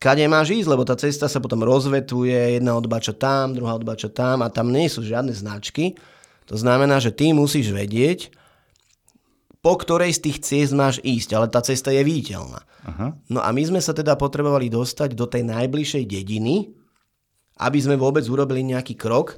[0.00, 4.40] kade máš ísť, lebo tá cesta sa potom rozvetuje, jedna odbača tam, druhá odbača tam
[4.40, 5.98] a tam nie sú žiadne značky.
[6.48, 8.32] To znamená, že ty musíš vedieť,
[9.60, 12.62] po ktorej z tých ciest máš ísť, ale tá cesta je viditeľná.
[12.88, 13.12] Aha.
[13.28, 16.77] No a my sme sa teda potrebovali dostať do tej najbližšej dediny,
[17.58, 19.36] aby sme vôbec urobili nejaký krok.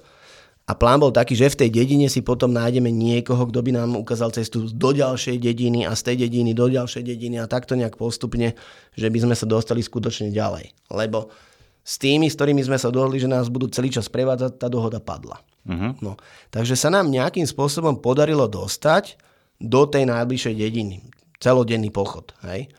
[0.71, 3.99] A plán bol taký, že v tej dedine si potom nájdeme niekoho, kto by nám
[3.99, 7.99] ukázal cestu do ďalšej dediny a z tej dediny do ďalšej dediny a takto nejak
[7.99, 8.55] postupne,
[8.95, 10.71] že by sme sa dostali skutočne ďalej.
[10.95, 11.35] Lebo
[11.83, 15.03] s tými, s ktorými sme sa dohodli, že nás budú celý čas prevádzať, tá dohoda
[15.03, 15.43] padla.
[15.67, 15.91] Uh-huh.
[15.99, 16.15] No,
[16.55, 19.19] takže sa nám nejakým spôsobom podarilo dostať
[19.59, 21.03] do tej najbližšej dediny.
[21.43, 22.31] Celodenný pochod.
[22.47, 22.71] Hej?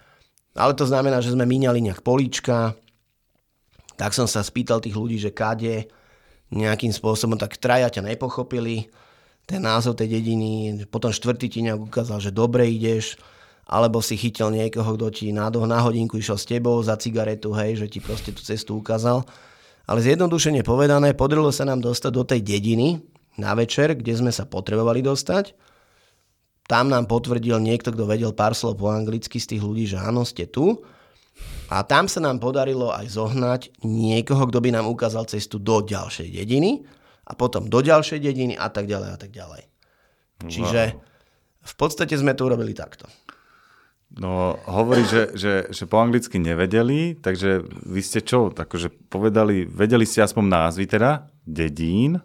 [0.56, 2.74] Ale to znamená, že sme míňali nejak políčka,
[4.02, 5.86] tak som sa spýtal tých ľudí, že kade
[6.50, 8.90] nejakým spôsobom, tak traja ťa nepochopili,
[9.46, 13.22] ten názov tej dediny, potom štvrtý ti nejak ukázal, že dobre ideš,
[13.70, 17.78] alebo si chytil niekoho, kto ti na, na hodinku išiel s tebou za cigaretu, hej,
[17.78, 19.22] že ti proste tú cestu ukázal.
[19.86, 23.06] Ale zjednodušene povedané, podarilo sa nám dostať do tej dediny
[23.38, 25.54] na večer, kde sme sa potrebovali dostať.
[26.66, 30.26] Tam nám potvrdil niekto, kto vedel pár slov po anglicky z tých ľudí, že áno,
[30.26, 30.82] ste tu.
[31.72, 36.28] A tam sa nám podarilo aj zohnať niekoho, kto by nám ukázal cestu do ďalšej
[36.28, 36.84] dediny
[37.24, 39.64] a potom do ďalšej dediny a tak ďalej a tak ďalej.
[40.44, 40.52] Wow.
[40.52, 40.82] Čiže
[41.62, 43.08] v podstate sme to urobili takto.
[44.12, 50.04] No, hovorí, že, že, že po anglicky nevedeli, takže vy ste čo, akože povedali, vedeli
[50.04, 52.20] ste aspoň názvy teda, dedín,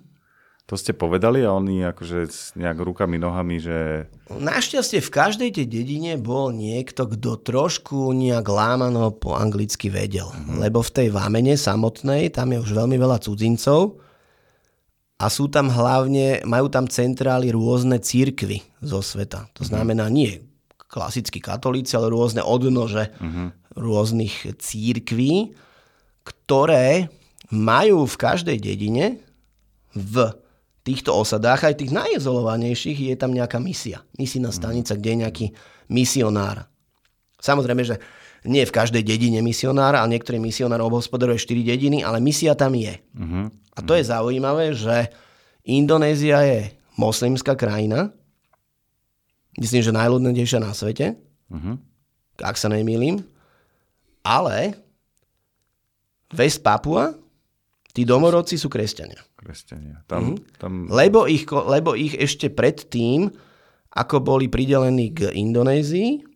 [0.67, 2.27] to ste povedali a oni akože
[2.59, 4.11] nejak rukami, nohami, že...
[4.27, 10.27] Našťastie v každej tej dedine bol niekto, kto trošku nejak lámano po anglicky vedel.
[10.27, 10.59] Mm-hmm.
[10.59, 14.03] Lebo v tej Vámene samotnej, tam je už veľmi veľa cudzincov
[15.23, 19.47] a sú tam hlavne, majú tam centrály rôzne církvy zo sveta.
[19.55, 19.69] To mhm.
[19.71, 20.43] znamená nie
[20.87, 23.79] klasickí katolíci, ale rôzne odnože mm-hmm.
[23.79, 25.55] rôznych církví,
[26.27, 27.07] ktoré
[27.55, 29.23] majú v každej dedine
[29.95, 30.35] v
[30.87, 34.07] týchto osadách, aj tých najizolovanejších, je tam nejaká misia.
[34.15, 34.57] Misijná mhm.
[34.57, 35.47] stanica, kde je nejaký
[35.91, 36.71] misionár.
[37.43, 37.99] Samozrejme, že
[38.47, 42.95] nie v každej dedine misionár, ale niektorý misionár obhospodaruje 4 dediny, ale misia tam je.
[43.19, 43.51] Uh-huh.
[43.75, 45.11] A to je zaujímavé, že
[45.67, 48.15] Indonézia je moslimská krajina,
[49.59, 51.19] myslím, že najľudnejšia na svete,
[51.51, 51.75] uh-huh.
[52.39, 53.19] ak sa nemýlim,
[54.23, 54.79] ale
[56.31, 57.19] West Papua
[57.97, 59.17] Tí domorodci sú kresťania.
[59.47, 60.03] Kresťania.
[60.11, 60.59] Tam, mm-hmm.
[60.59, 60.73] tam...
[60.91, 63.31] Lebo, ich, lebo ich ešte predtým,
[63.95, 66.27] ako boli pridelení k Indonézii,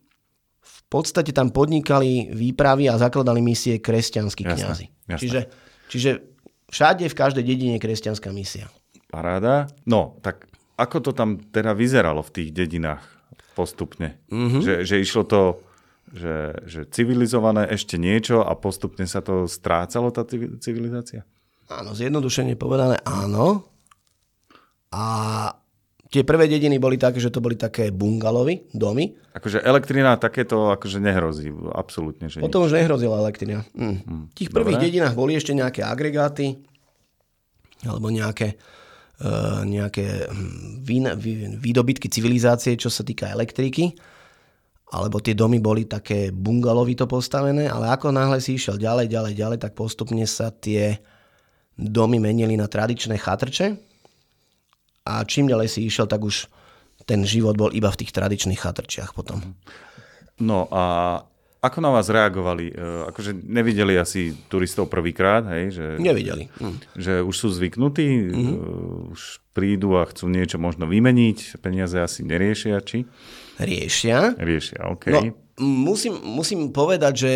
[0.62, 4.87] v podstate tam podnikali výpravy a zakladali misie kresťanskí kňazi.
[5.11, 5.40] Čiže,
[5.90, 6.11] čiže
[6.70, 8.70] všade, v každej dedine je kresťanská misia.
[9.11, 9.66] Paráda.
[9.90, 10.46] No, tak
[10.79, 13.03] ako to tam teda vyzeralo v tých dedinách
[13.59, 14.23] postupne?
[14.31, 14.62] Mm-hmm.
[14.62, 15.42] Že, že išlo to,
[16.14, 21.27] že, že civilizované ešte niečo a postupne sa to strácalo, tá civi- civilizácia?
[21.71, 23.63] Áno, zjednodušene povedané áno.
[24.91, 25.05] A
[26.11, 29.15] tie prvé dediny boli také, že to boli také bungalovy, domy.
[29.31, 33.63] Akože elektrina takéto akože nehrozí, absolútne, že Potom už nehrozila elektrina.
[33.79, 34.35] Mm.
[34.35, 34.87] V tých prvých Dobre.
[34.91, 36.59] dedinách boli ešte nejaké agregáty
[37.87, 38.59] alebo nejaké,
[39.23, 43.95] uh, nejaké hm, výna- vý- výdobytky civilizácie, čo sa týka elektriky.
[44.91, 49.59] Alebo tie domy boli také bungalovito postavené, ale ako náhle si išiel ďalej, ďalej, ďalej,
[49.63, 50.99] tak postupne sa tie
[51.81, 53.81] domy menili na tradičné chatrče.
[55.09, 56.47] A čím ďalej si išiel, tak už
[57.09, 59.40] ten život bol iba v tých tradičných chatrčiach potom.
[60.37, 60.85] No a
[61.61, 62.73] ako na vás reagovali?
[62.73, 62.75] E,
[63.12, 65.77] Akože nevideli asi turistov prvýkrát, hej?
[65.77, 66.49] Že, Nevideli.
[66.57, 66.77] Hm.
[66.97, 68.57] že už sú zvyknutí, mm-hmm.
[69.12, 69.21] už
[69.53, 73.05] prídu a chcú niečo možno vymeniť, peniaze asi neriešia, či?
[73.61, 74.40] Riešia.
[74.40, 75.05] Riešia, OK.
[75.12, 75.21] No,
[75.61, 77.33] musím, musím povedať, že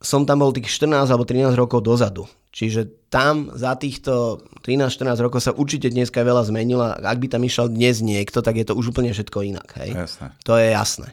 [0.00, 2.24] som tam bol tých 14 alebo 13 rokov dozadu.
[2.50, 6.82] Čiže tam za týchto 13-14 rokov sa určite dneska veľa zmenilo.
[6.82, 9.70] Ak by tam išiel dnes niekto, tak je to už úplne všetko inak.
[9.78, 9.94] Hej?
[9.94, 10.26] Jasné.
[10.42, 11.08] To je jasné.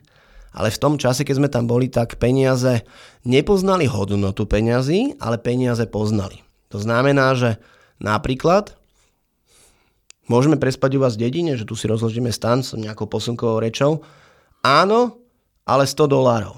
[0.58, 2.82] Ale v tom čase, keď sme tam boli, tak peniaze
[3.22, 6.42] nepoznali hodnotu peňazí, ale peniaze poznali.
[6.74, 7.62] To znamená, že
[8.02, 8.74] napríklad
[10.26, 14.02] môžeme prespať u vás v dedine, že tu si rozložíme stan s nejakou posunkovou rečou.
[14.66, 15.22] Áno,
[15.70, 16.58] ale 100 dolárov.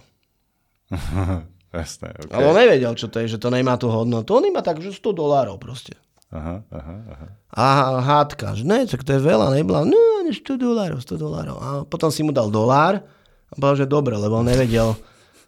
[1.69, 2.33] Jasné, OK.
[2.33, 4.33] Ale on nevedel, čo to je, že to nemá tú hodnotu.
[4.33, 5.93] On iba tak, že 100 dolárov proste.
[6.29, 7.27] Aha, aha, aha.
[7.49, 7.65] A
[8.05, 9.97] hádka, že ne, tak to je veľa, nebola, no,
[10.29, 11.57] 100 dolárov, 100 dolárov.
[11.57, 13.01] A potom si mu dal dolár
[13.49, 14.93] a povedal, že dobre, lebo on nevedel,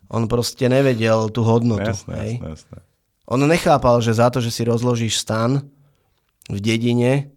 [0.10, 1.94] on proste nevedel tú hodnotu.
[1.94, 2.34] Jasné, hej.
[2.42, 2.78] jasné, jasné.
[3.30, 5.64] On nechápal, že za to, že si rozložíš stan
[6.50, 7.32] v dedine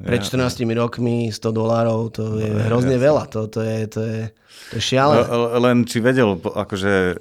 [0.00, 3.24] pred 14 rokmi 100 dolárov, to je hrozne veľa.
[3.32, 4.20] To, to, je, to, je,
[4.72, 5.24] to je šialené.
[5.60, 7.20] Len či vedel, akože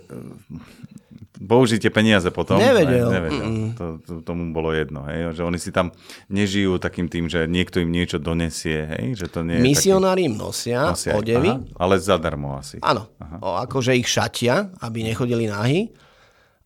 [1.39, 2.59] použiť tie peniaze potom?
[2.59, 3.07] Nevedel.
[3.07, 3.47] Ne, nevedel.
[3.79, 5.31] To, to, tomu bolo jedno, hej?
[5.31, 5.95] že oni si tam
[6.27, 9.15] nežijú takým tým, že niekto im niečo donesie, hej?
[9.15, 11.51] že to nie Misionári im nosia, nosia aj- odevy.
[11.55, 12.83] aha, ale zadarmo asi.
[12.83, 13.07] Áno,
[13.39, 15.95] o, akože ich šatia, aby nechodili nahy,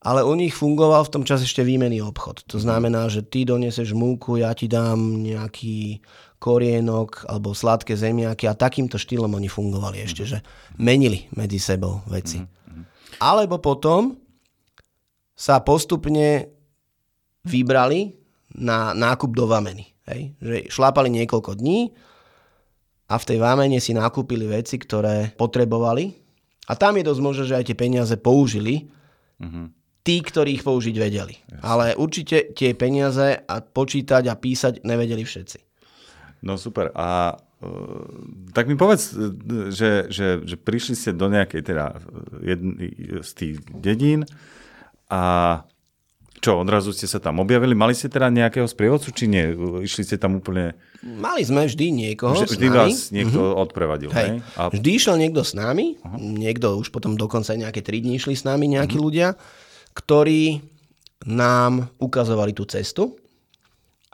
[0.04, 2.44] ale u nich fungoval v tom čase ešte výmenný obchod.
[2.50, 6.04] To znamená, že ty doneseš múku, ja ti dám nejaký
[6.44, 10.38] korienok alebo sladké zemiaky a takýmto štýlom oni fungovali ešte, že
[10.76, 12.44] menili medzi sebou veci.
[13.24, 14.23] Alebo potom
[15.44, 16.48] sa postupne
[17.44, 18.16] vybrali
[18.56, 19.92] na nákup do vameny.
[20.08, 20.40] Hej?
[20.40, 21.92] Že šlápali niekoľko dní
[23.12, 26.16] a v tej vámene si nakúpili veci, ktoré potrebovali.
[26.72, 28.88] A tam je dosť možné, že aj tie peniaze použili
[30.04, 31.36] tí, ktorí ich použiť vedeli.
[31.60, 35.60] Ale určite tie peniaze a počítať a písať nevedeli všetci.
[36.44, 36.92] No super.
[36.96, 37.68] A e,
[38.52, 39.36] tak mi povedz, e,
[39.72, 42.00] že, že, že prišli ste do nejakej teda
[42.44, 42.80] jedn,
[43.24, 44.28] z tých dedín
[45.14, 45.20] a
[46.44, 47.72] čo, odrazu ste sa tam objavili?
[47.72, 49.54] Mali ste teda nejakého sprievodcu, či nie?
[49.86, 50.76] Išli ste tam úplne...
[51.00, 54.44] Mali sme vždy niekoho Vždy, vždy vás niekto odprevadil, Hej.
[54.60, 58.44] A Vždy išiel niekto s nami, niekto už potom dokonca nejaké 3 dní išli s
[58.44, 59.40] nami nejakí ľudia,
[59.96, 60.60] ktorí
[61.24, 63.16] nám ukazovali tú cestu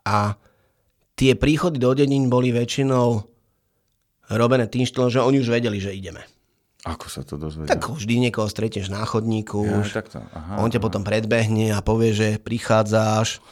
[0.06, 0.38] a
[1.18, 3.26] tie príchody do dedín boli väčšinou
[4.38, 6.22] robené tým štýlom, že oni už vedeli, že ideme.
[6.88, 7.76] Ako sa to dozvedia?
[7.76, 10.24] Tak vždy niekoho stretneš na chodníku, Ja, už takto.
[10.24, 13.44] Aha, on ťa potom predbehne a povie, že prichádzáš,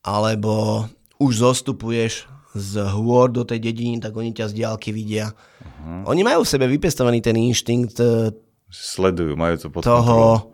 [0.00, 0.88] alebo
[1.20, 5.32] už zostupuješ z hôr do tej dediny, tak oni ťa z diálky vidia.
[5.32, 6.12] Uh-huh.
[6.12, 8.32] Oni majú v sebe vypestovaný ten inštinkt e,
[8.72, 10.52] Sledujú, majú to pod toho,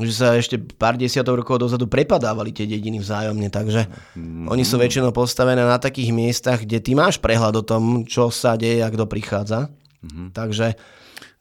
[0.00, 3.84] že sa ešte pár desiatok rokov dozadu prepadávali tie dediny vzájomne, takže
[4.16, 4.48] mm.
[4.48, 8.56] oni sú väčšinou postavené na takých miestach, kde ty máš prehľad o tom, čo sa
[8.56, 9.68] deje a kto prichádza.
[10.00, 10.32] Mm.
[10.32, 10.80] Takže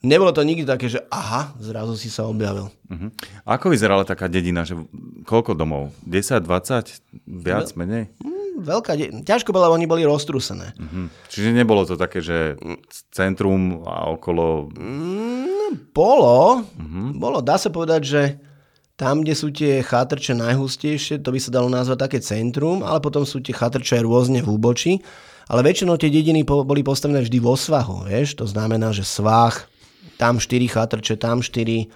[0.05, 2.69] nebolo to nikdy také, že aha, zrazu si sa objavil.
[2.89, 3.09] Uh-huh.
[3.45, 4.67] Ako vyzerala taká dedina?
[4.67, 4.85] Že
[5.25, 5.93] koľko domov?
[6.05, 7.25] 10, 20?
[7.25, 8.13] Viac, menej?
[8.21, 10.73] Mm, Veľká de- ťažko bola, oni boli roztrúsené.
[10.77, 11.09] Uh-huh.
[11.29, 12.57] Čiže nebolo to také, že
[13.13, 14.73] centrum a okolo...
[14.73, 16.63] Mm, bolo,
[17.17, 18.21] bolo, dá sa povedať, že
[18.97, 23.29] tam, kde sú tie chatrče najhustejšie, to by sa dalo nazvať také centrum, ale potom
[23.29, 25.05] sú tie chatrče rôzne v úbočí.
[25.47, 29.55] Ale väčšinou tie dediny po, boli postavené vždy vo svahu, vieš, to znamená, že svah,
[30.15, 31.91] tam 4 chatrče, tam 4,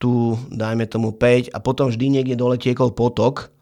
[0.00, 3.52] tu dajme tomu 5 a potom vždy niekde dole tiekol potok,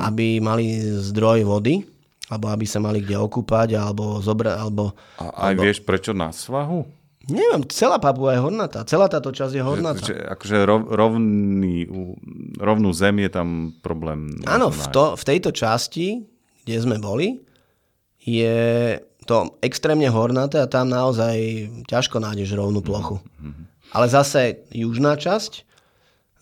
[0.00, 1.84] aby mali zdroj vody,
[2.28, 4.92] alebo aby sa mali kde okúpať, alebo zobrať, alebo...
[5.20, 6.84] A aj vieš prečo na svahu?
[7.24, 8.84] Neviem, celá Papua je hornatá.
[8.84, 10.04] Celá táto časť je hornatá.
[10.04, 11.88] Že, že, akože rov, rovný,
[12.60, 14.28] rovnú zem je tam problém.
[14.44, 16.20] Áno, v, to, v tejto časti,
[16.68, 17.40] kde sme boli,
[18.20, 18.56] je
[19.24, 21.36] to extrémne hornaté a tam naozaj
[21.88, 23.20] ťažko nájdeš rovnú plochu.
[23.40, 23.64] Mm-hmm.
[23.96, 25.64] Ale zase južná časť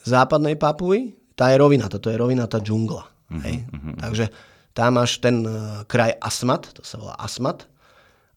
[0.03, 3.05] západnej Papuy, tá je rovina, toto je rovina tá džungla.
[3.07, 3.43] Mm-hmm.
[3.47, 3.57] Hej?
[3.63, 3.95] Mm-hmm.
[4.03, 4.25] Takže
[4.73, 7.69] tam máš ten uh, kraj Asmat, to sa volá Asmat,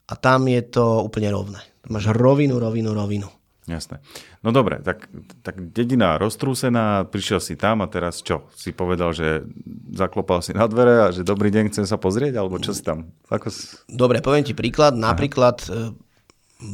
[0.05, 1.61] a tam je to úplne rovné.
[1.89, 3.29] Máš rovinu, rovinu, rovinu.
[3.65, 3.97] Jasné.
[4.45, 5.09] No dobre, tak,
[5.41, 8.45] tak dedina roztrúsená, prišiel si tam a teraz čo?
[8.53, 9.41] Si povedal, že
[9.89, 13.09] zaklopal si na dvere a že dobrý deň, chcem sa pozrieť, alebo čo si tam?
[13.33, 13.49] Ako...
[13.89, 14.93] Dobre, poviem ti príklad.
[14.93, 15.89] Napríklad Aha.
[15.89, 15.97] E,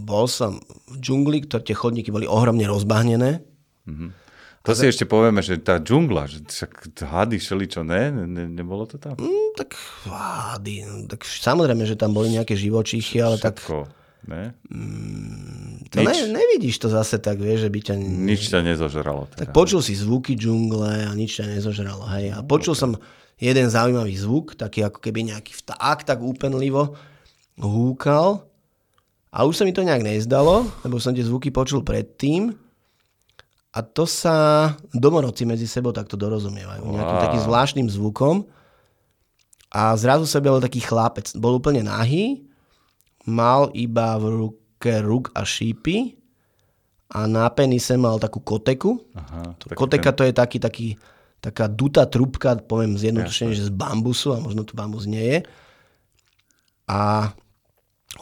[0.04, 0.60] bol som
[0.92, 3.40] v džungli, ktoré tie chodníky boli ohromne rozbahnené.
[3.88, 4.20] Mhm.
[4.62, 8.14] To si ešte povieme, že tá džungla, že však hady šeli čo, ne?
[8.14, 8.46] ne?
[8.46, 9.18] Nebolo to tam?
[9.18, 9.74] Mm, tak
[10.06, 13.90] hady, tak samozrejme, že tam boli nejaké živočíchy, ale Všetko.
[13.90, 14.54] tak ne?
[14.70, 17.96] Mm, to ne, nevidíš to zase tak, vieš, že by ťa...
[18.00, 19.28] Nič ťa nezožralo.
[19.34, 19.40] Teda.
[19.46, 22.34] Tak počul si zvuky džungle a nič ťa nezožralo, hej.
[22.36, 22.82] A počul okay.
[22.82, 22.92] som
[23.42, 26.94] jeden zaujímavý zvuk, taký ako keby nejaký vták tak úpenlivo
[27.58, 28.46] húkal.
[29.32, 32.52] A už sa mi to nejak nezdalo, lebo som tie zvuky počul predtým.
[33.72, 36.84] A to sa domorodci medzi sebou takto dorozumievajú.
[36.84, 36.94] Wow.
[37.00, 38.44] Nejakým takým zvláštnym zvukom.
[39.72, 41.32] A zrazu sa bol taký chlapec.
[41.40, 42.44] Bol úplne nahý,
[43.26, 46.18] mal iba v ruke ruk a šípy
[47.12, 49.04] a na penise mal takú koteku.
[49.14, 50.18] Aha, Koteka ten...
[50.18, 50.88] to je taký, taký,
[51.44, 55.40] taká dutá trubka, poviem zjednodušene, že z bambusu, a možno to bambus nie je.
[56.88, 57.32] A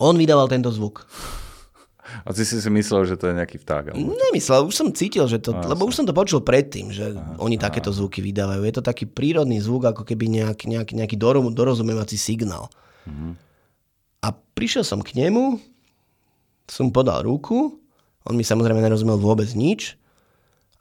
[0.01, 1.05] on vydával tento zvuk.
[2.25, 3.93] A ty si si myslel, že to je nejaký vták?
[3.93, 4.17] Alebo...
[4.17, 7.37] Nemyslel, už som cítil, že to, a, lebo už som to počul predtým, že aha,
[7.37, 7.69] oni aha.
[7.69, 8.65] takéto zvuky vydávajú.
[8.65, 11.15] Je to taký prírodný zvuk, ako keby nejak, nejak, nejaký
[11.53, 12.65] dorozumievací signál.
[13.05, 13.48] Mhm.
[14.59, 15.55] Prišiel som k nemu,
[16.67, 17.79] som podal ruku,
[18.27, 19.95] on mi samozrejme nerozumel vôbec nič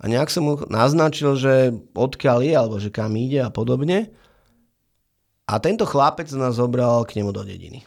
[0.02, 4.10] a nejak som mu naznačil, že odkiaľ je, alebo že kam ide a podobne.
[5.46, 7.86] A tento chlapec nás zobral k nemu do dediny.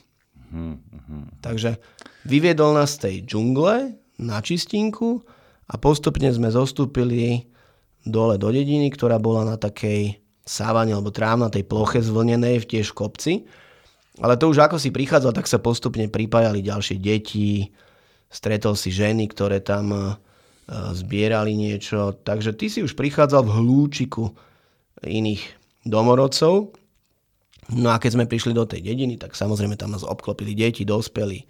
[0.56, 1.44] Mm-hmm.
[1.44, 1.76] Takže
[2.24, 5.28] vyviedol nás z tej džungle na čistinku
[5.68, 7.52] a postupne sme zostúpili
[8.08, 13.44] dole do dediny, ktorá bola na takej sávane alebo trávnatej ploche zvlnenej v tiež kopci.
[14.20, 17.72] Ale to už ako si prichádzal, tak sa postupne pripájali ďalšie deti,
[18.28, 20.02] stretol si ženy, ktoré tam e,
[20.92, 22.20] zbierali niečo.
[22.20, 24.36] Takže ty si už prichádzal v hlúčiku
[25.00, 25.44] iných
[25.88, 26.76] domorodcov.
[27.72, 31.48] No a keď sme prišli do tej dediny, tak samozrejme tam nás obklopili deti, dospeli.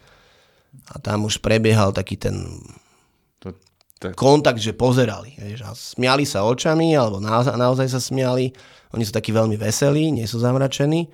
[0.94, 2.62] A tam už prebiehal taký ten
[3.42, 3.58] to,
[3.98, 4.14] to...
[4.14, 5.34] kontakt, že pozerali.
[5.34, 8.54] Vieš, a smiali sa očami, alebo naozaj, naozaj sa smiali.
[8.94, 11.10] Oni sú takí veľmi veselí, nie sú zamračení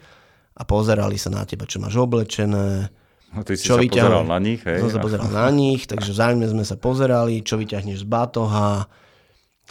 [0.57, 2.89] a pozerali sa na teba, čo máš oblečené,
[3.27, 4.79] No, ty si čo sa pozeral na nich, hej?
[4.79, 8.87] Som sa pozeral na nich, takže vzájomne sme sa pozerali, čo vyťahneš z batoha,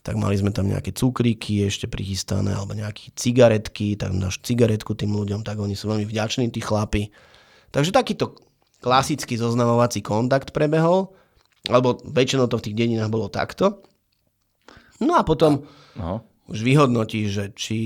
[0.04, 5.16] tak mali sme tam nejaké cukríky ešte prichystané, alebo nejaké cigaretky, tak dáš cigaretku tým
[5.16, 7.08] ľuďom, tak oni sú veľmi vďační, tí chlapi.
[7.72, 8.36] Takže takýto
[8.84, 11.16] klasický zoznamovací kontakt prebehol,
[11.66, 13.82] alebo väčšinou to v tých dedinách bolo takto.
[15.00, 15.66] No a potom
[15.98, 16.22] no.
[16.46, 17.78] už vyhodnotíš, že či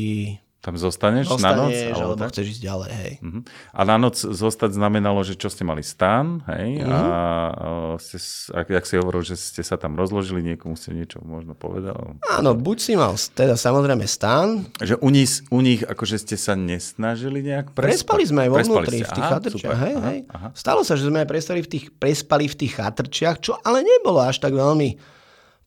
[0.61, 1.73] tam zostaneš, zostaneš na noc?
[1.73, 3.13] Alebo, alebo chceš ísť ďalej, hej.
[3.25, 3.41] Uh-huh.
[3.73, 6.85] A na noc zostať znamenalo, že čo ste mali stan, hej?
[6.85, 6.93] Uh-huh.
[6.93, 8.21] A uh, ste,
[8.53, 12.21] ak, ak si hovoril, že ste sa tam rozložili, niekomu ste niečo možno povedal?
[12.29, 14.69] Áno, buď si mal teda samozrejme stan.
[14.77, 17.97] Že u nich, u nich akože ste sa nesnažili nejak prespať?
[17.97, 20.19] Prespali sme aj vo vnútri, v tých chatrčiach, hej, aha, hej.
[20.29, 20.49] Aha.
[20.53, 24.21] Stalo sa, že sme aj prespali v tých, prespali v tých chatrčiach, čo ale nebolo
[24.21, 25.01] až tak veľmi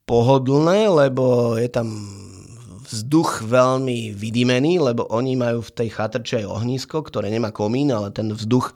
[0.05, 1.89] pohodlné, lebo je tam
[2.83, 8.11] vzduch veľmi vydimený, lebo oni majú v tej chatrče aj ohnisko, ktoré nemá komín, ale
[8.11, 8.75] ten vzduch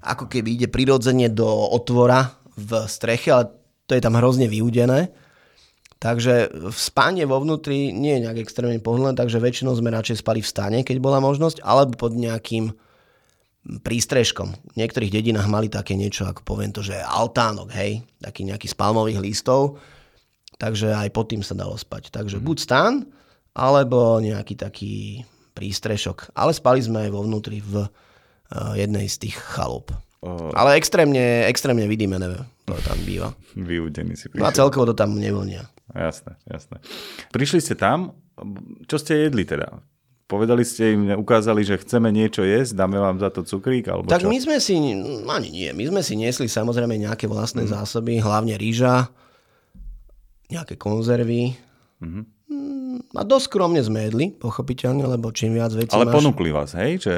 [0.00, 3.52] ako keby ide prirodzene do otvora v streche, ale
[3.84, 5.12] to je tam hrozne vyúdené.
[6.00, 10.40] Takže v spáne vo vnútri nie je nejak extrémne pohodlné, takže väčšinou sme radšej spali
[10.40, 12.72] v stane, keď bola možnosť, alebo pod nejakým
[13.84, 14.56] prístrežkom.
[14.72, 18.78] V niektorých dedinách mali také niečo, ako poviem to, že altánok, hej, taký nejaký z
[18.80, 19.76] palmových listov,
[20.56, 22.08] takže aj pod tým sa dalo spať.
[22.08, 23.04] Takže buď stan,
[23.54, 24.94] alebo nejaký taký
[25.54, 26.32] prístrešok.
[26.34, 29.90] Ale spali sme aj vo vnútri v uh, jednej z tých chalup.
[30.52, 33.32] Ale extrémne, extrémne neviem, to tam býva.
[33.56, 34.44] Vyúdený si prišiel.
[34.44, 35.64] No a celkovo to tam nevonia.
[35.96, 36.76] Jasné, jasné.
[37.32, 38.12] Prišli ste tam,
[38.84, 39.80] čo ste jedli teda?
[40.28, 44.22] Povedali ste im, ukázali, že chceme niečo jesť, dáme vám za to cukrík, alebo Tak
[44.22, 44.30] čo?
[44.30, 44.78] my sme si,
[45.26, 47.70] ani nie, my sme si niesli samozrejme nejaké vlastné mm.
[47.74, 49.10] zásoby, hlavne rýža,
[50.52, 51.58] nejaké konzervy.
[51.98, 52.24] Mm-hmm.
[53.14, 56.14] A dosť skromne sme jedli, pochopiteľne, lebo čím viac vecí Ale máš...
[56.20, 57.02] ponúkli vás, hej?
[57.02, 57.16] Že,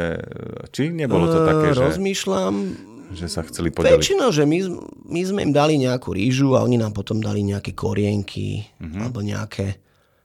[0.72, 1.82] či nebolo to také, že...
[1.92, 2.54] Rozmýšľam,
[3.12, 4.00] že sa chceli podeliť?
[4.00, 4.58] Väčšinou, že my,
[5.04, 9.00] my sme im dali nejakú rýžu a oni nám potom dali nejaké korienky mm-hmm.
[9.04, 9.76] alebo nejaké,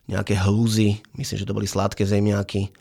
[0.08, 1.04] nejaké hlúzy.
[1.20, 2.72] Myslím, že to boli sladké zemiaky.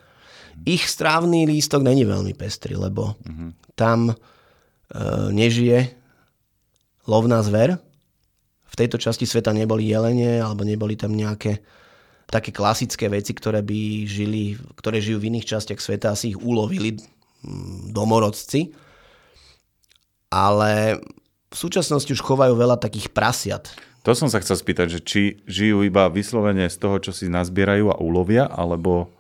[0.65, 3.51] Ich strávny lístok není veľmi pestrý, lebo mm-hmm.
[3.75, 4.15] tam e,
[5.35, 5.93] nežije
[7.11, 7.77] lovná zver.
[8.67, 11.61] V tejto časti sveta neboli jelene alebo neboli tam nejaké
[12.27, 16.99] také klasické veci, ktoré by žili, ktoré žijú v iných častiach sveta, asi ich ulovili
[16.99, 18.87] mm, domorodci
[20.31, 20.99] ale
[21.49, 23.71] v súčasnosti už chovajú veľa takých prasiat.
[24.05, 27.91] To som sa chcel spýtať, že či žijú iba vyslovene z toho, čo si nazbierajú
[27.91, 29.11] a ulovia, alebo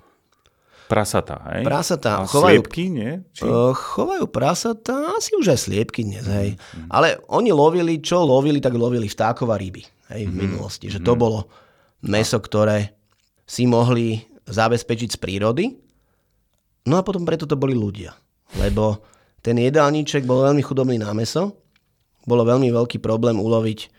[0.86, 1.66] prasatá, hej?
[1.66, 2.22] Prasatá.
[2.22, 3.18] A chovajú, sliepky, nie?
[3.34, 3.42] Či?
[3.42, 6.54] Uh, chovajú prasatá, asi už aj sliepky dnes, hej.
[6.54, 6.86] Mm.
[6.94, 9.82] Ale oni lovili, čo lovili, tak lovili vtákov a ryby,
[10.14, 10.38] hej, v mm.
[10.38, 10.86] minulosti.
[10.86, 11.50] Že to bolo
[12.04, 12.96] meso, ktoré
[13.46, 15.64] si mohli zabezpečiť z prírody.
[16.86, 18.14] No a potom preto to boli ľudia.
[18.58, 19.02] Lebo
[19.42, 21.58] ten jedálniček bol veľmi chudobný na meso.
[22.26, 23.90] Bolo veľmi veľký problém uloviť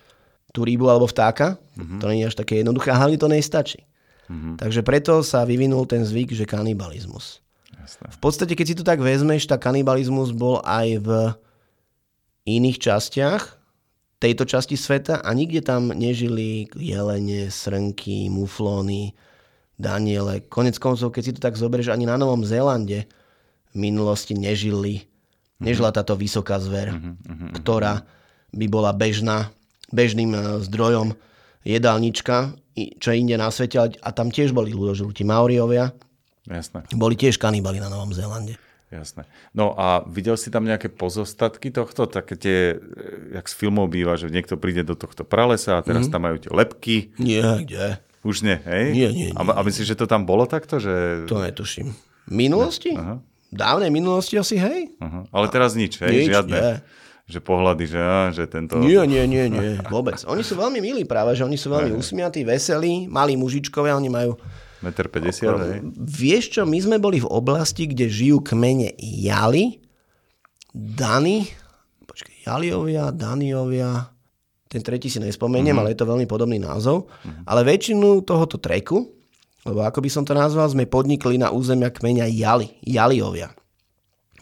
[0.52, 1.60] tú rybu alebo vtáka.
[1.76, 2.00] Mm-hmm.
[2.00, 3.84] To nie je až také jednoduché a hlavne to nestačí.
[4.28, 4.60] Mm-hmm.
[4.60, 7.39] Takže preto sa vyvinul ten zvyk, že kanibalizmus.
[7.72, 8.12] Jasne.
[8.12, 11.10] V podstate, keď si to tak vezmeš, tak kanibalizmus bol aj v
[12.48, 13.57] iných častiach
[14.18, 19.13] tejto časti sveta a nikde tam nežili jelene, srnky, muflóny,
[19.78, 20.41] daniele.
[20.49, 23.05] Konec koncov, keď si to tak zoberieš, ani na Novom Zélande
[23.72, 25.05] v minulosti nežili
[25.59, 28.05] nežila táto vysoká zver, uh-huh, ktorá
[28.53, 29.49] by bola bežná,
[29.89, 31.18] bežným e, zdrojom
[31.68, 32.55] jedálnička,
[33.01, 35.91] čo inde na svete, a tam tiež boli ľudožrúti Maoriovia.
[36.47, 36.88] Jasné.
[36.95, 38.55] Boli tiež kanibali na Novom Zélande.
[38.88, 39.27] Jasné.
[39.51, 42.07] No a videl si tam nejaké pozostatky tohto?
[42.07, 46.07] Také tie, e, jak z filmov býva, že niekto príde do tohto pralesa a teraz
[46.07, 46.11] mm.
[46.15, 47.11] tam majú tie lepky.
[47.19, 47.99] Nie, kde?
[48.23, 48.95] Už nie, hej?
[48.95, 49.35] Nie, nie, nie.
[49.35, 50.79] A, a myslíš, že to tam bolo takto?
[50.79, 51.27] Že...
[51.27, 51.91] To netuším.
[52.31, 52.95] Minulosti?
[52.95, 53.19] Aha
[53.51, 54.91] dávnej minulosti asi, hej.
[54.99, 55.23] Uh-huh.
[55.31, 56.27] Ale teraz nič, hej?
[56.27, 56.57] Nič, Žiadne.
[56.57, 56.75] Nie.
[57.27, 58.79] Že pohľady, že, á, že tento...
[58.79, 60.15] Nie, nie, nie, nie, vôbec.
[60.31, 64.39] Oni sú veľmi milí práve, že oni sú veľmi usmiatí, veselí, malí mužičkovia, oni majú...
[64.84, 65.80] 1,50 m, hej?
[65.97, 69.82] Vieš čo, my sme boli v oblasti, kde žijú kmene Jali,
[70.73, 71.49] Dani,
[72.05, 74.13] počkej, Jaliovia, Daniovia,
[74.67, 75.88] ten tretí si nespomeniem, uh-huh.
[75.88, 77.07] ale je to veľmi podobný názov.
[77.07, 77.32] Uh-huh.
[77.47, 79.17] Ale väčšinu tohoto treku
[79.67, 83.51] lebo ako by som to nazval, sme podnikli na územia kmeňa Jali, Jaliovia.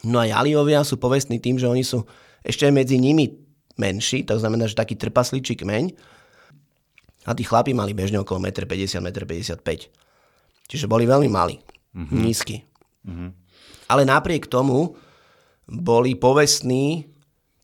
[0.06, 2.06] No a Jaliovia sú povestní tým, že oni sú
[2.46, 3.34] ešte medzi nimi
[3.74, 5.84] menší, to znamená, že taký trpasličí kmeň.
[7.26, 9.70] A tí chlapi mali bežne okolo 1,50 m, 1,55 m.
[10.66, 11.62] Čiže boli veľmi malí,
[11.94, 12.18] mm-hmm.
[12.18, 12.62] nízky.
[13.06, 13.30] Mm-hmm.
[13.86, 14.98] Ale napriek tomu
[15.66, 17.06] boli povestní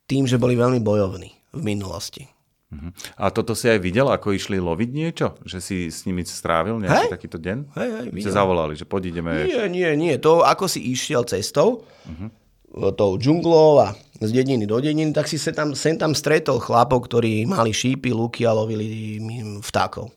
[0.06, 2.26] tým, že boli veľmi bojovní v minulosti.
[2.72, 2.88] Uh-huh.
[3.20, 5.36] A toto si aj videl, ako išli loviť niečo?
[5.44, 7.12] Že si s nimi strávil nejaký hey?
[7.12, 7.58] takýto deň?
[7.76, 8.32] Hej, hej, videl.
[8.32, 9.44] zavolali, že poď ideme...
[9.44, 10.14] Nie, nie, nie.
[10.24, 12.92] To, ako si išiel cestou, uh-huh.
[12.96, 13.92] tou džunglou a
[14.24, 18.08] z dediny do dediny, tak si sa tam, sem tam stretol chlapov, ktorí mali šípy,
[18.08, 19.20] luky a lovili
[19.60, 20.08] vtákov.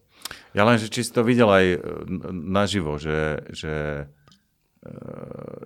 [0.56, 1.80] Ja len, že či si to videl aj e,
[2.32, 3.74] naživo, že, že
[4.80, 4.92] e,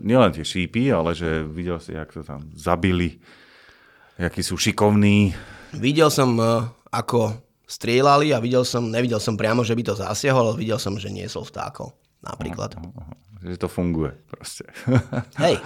[0.01, 3.21] nielen tie šípy, ale že videl si, jak to tam zabili,
[4.17, 5.37] akí sú šikovní.
[5.77, 7.37] Videl som e, ako
[7.69, 11.13] strieľali a videl som, nevidel som priamo, že by to zasiahol, ale videl som, že
[11.13, 11.93] niesol vtákov
[12.23, 12.75] napríklad.
[12.77, 14.67] Uh, uh, že to funguje proste.
[15.43, 15.63] Hej.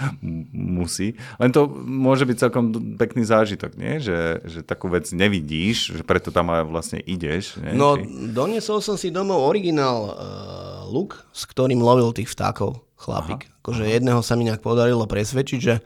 [0.53, 1.17] Musí.
[1.41, 2.69] Len to môže byť celkom
[3.01, 3.97] pekný zážitok, nie?
[3.97, 7.57] Že, že takú vec nevidíš, že preto tam aj vlastne ideš.
[7.57, 7.73] Nie?
[7.73, 8.05] No, Či...
[8.29, 10.15] doniesol som si domov originál uh,
[10.85, 13.49] luk, s ktorým lovil tých vtákov chlapík.
[13.49, 13.93] Aha, akože aha.
[13.97, 15.81] jedného sa mi nejak podarilo presvedčiť, že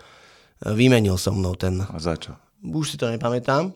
[0.67, 1.79] vymenil som mnou ten...
[1.87, 2.35] A za čo?
[2.67, 3.71] Už si to nepamätám.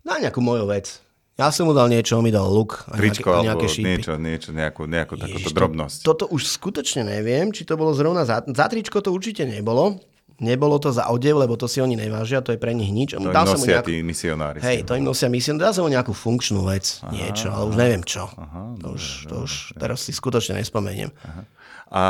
[0.00, 1.04] Na nejakú moju vec.
[1.40, 3.86] Ja som mu dal niečo, on mi dal luk a Tričko, nejaké, nejaké šípy.
[3.88, 5.98] niečo, niečo, nejakú, nejakú Ježiš, takúto drobnosť.
[6.04, 9.96] To, toto už skutočne neviem, či to bolo zrovna za, za tričko, to určite nebolo.
[10.40, 13.12] Nebolo to za odev, lebo to si oni nevážia, to je pre nich nič.
[13.12, 14.58] To dal im nosia nejakú, tí misionári.
[14.64, 17.76] Hej, to im nosia misionári, dal som mu nejakú funkčnú vec, aha, niečo, ale už
[17.76, 18.24] neviem čo.
[18.24, 19.80] Aha, to, dobre, už, to dobre, už dobre.
[19.80, 21.12] teraz si skutočne nespomeniem.
[21.24, 21.42] Aha.
[21.90, 22.02] A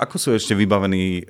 [0.00, 1.22] ako sú ešte vybavení e,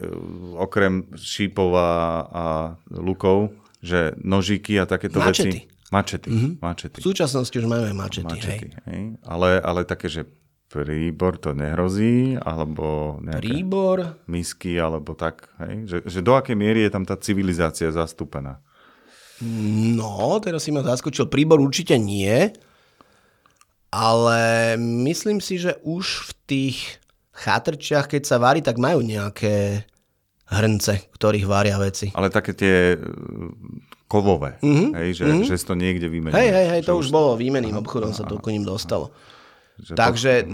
[0.61, 1.91] okrem šípov a,
[2.27, 2.45] a
[2.91, 3.51] lukov?
[3.87, 5.63] že nožíky a takéto mačety.
[5.63, 5.76] veci.
[5.95, 6.29] Mačety.
[6.31, 6.53] Mm-hmm.
[6.59, 6.99] mačety.
[6.99, 8.27] V súčasnosti už máme mačety.
[8.27, 8.83] mačety hej.
[8.91, 9.03] Hej.
[9.23, 10.27] Ale, ale také, že
[10.67, 13.97] príbor to nehrozí, alebo nejaké príbor.
[14.27, 15.47] misky, alebo tak.
[15.63, 15.87] Hej?
[15.87, 18.59] Že, že do akej miery je tam tá civilizácia zastúpená?
[19.41, 21.29] No, teraz si ma zaskočil.
[21.29, 22.51] Príbor určite nie,
[23.93, 24.41] ale
[24.81, 26.79] myslím si, že už v tých
[27.37, 29.85] chatrčiach, keď sa varí, tak majú nejaké
[30.49, 32.11] hrnce, ktorých varia veci.
[32.17, 32.97] Ale také tie
[34.07, 34.91] kovové, mm-hmm.
[35.03, 35.47] hej, že, mm-hmm.
[35.51, 36.39] že to niekde vymenil.
[36.39, 39.11] Hej, hej, hej, to už bolo výmeným obchodom, sa to ku ním dostalo.
[39.83, 40.51] Že Takže to...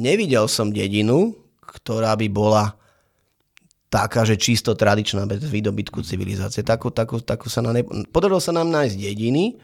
[0.00, 2.74] nevidel som dedinu, ktorá by bola
[3.92, 6.64] taká, že čisto tradičná bez výdobytku civilizácie.
[6.64, 7.84] Takú, takú, takú sa nám ne...
[8.08, 9.60] Podarilo sa nám nájsť dediny,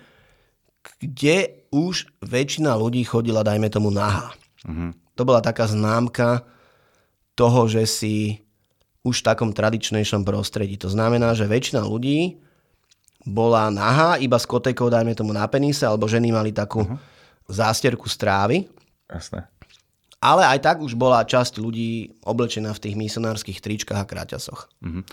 [1.01, 4.37] kde už väčšina ľudí chodila, dajme tomu, nahá.
[4.69, 4.93] Uh-huh.
[5.17, 6.45] To bola taká známka
[7.33, 8.45] toho, že si
[9.01, 10.77] už v takom tradičnejšom prostredí.
[10.85, 12.45] To znamená, že väčšina ľudí
[13.29, 16.97] bola nahá, iba s kotekou, dajme tomu na penise, alebo ženy mali takú uh-huh.
[17.45, 18.65] zástierku strávy.
[19.07, 19.45] Jasné.
[20.19, 24.67] Ale aj tak už bola časť ľudí oblečená v tých misionárskych tričkách a kráťasoch.
[24.83, 25.05] Uh-huh.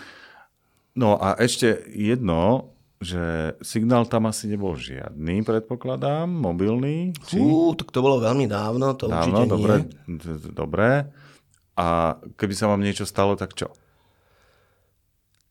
[0.96, 7.12] No a ešte jedno, že signál tam asi nebol žiadny, predpokladám, mobilný.
[7.28, 7.36] Či...
[7.36, 9.74] Hú, tak to bolo veľmi dávno, to dávno, určite dobre,
[10.08, 10.52] nie.
[10.56, 10.88] Dobre.
[11.76, 13.68] A keby sa vám niečo stalo, tak čo?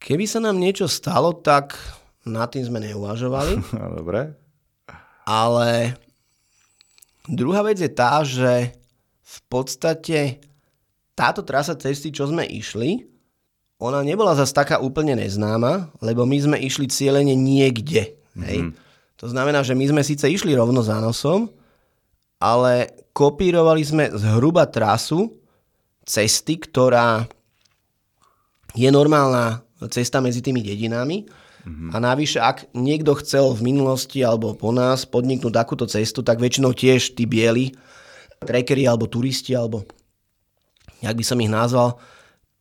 [0.02, 1.78] Keby sa nám niečo stalo, tak
[2.26, 3.62] nad tým sme neuvažovali.
[4.02, 4.34] dobre.
[5.26, 5.98] Ale
[7.30, 8.74] druhá vec je tá, že
[9.26, 10.42] v podstate
[11.18, 13.08] táto trasa cesty, čo sme išli,
[13.80, 18.18] ona nebola zase taká úplne neznáma, lebo my sme išli cieľene niekde.
[18.40, 18.60] Hej?
[18.68, 18.74] Mm-hmm.
[19.20, 21.52] To znamená, že my sme síce išli rovno za nosom,
[22.40, 25.40] ale kopírovali sme zhruba trasu
[26.04, 27.24] cesty, ktorá
[28.76, 31.24] je normálna cesta medzi tými dedinami.
[31.66, 31.90] Mm-hmm.
[31.92, 36.78] A navyše, ak niekto chcel v minulosti alebo po nás podniknúť takúto cestu, tak väčšinou
[36.78, 37.74] tiež tí bieli
[38.46, 39.82] trekery alebo turisti, alebo
[41.02, 41.98] jak by som ich nazval,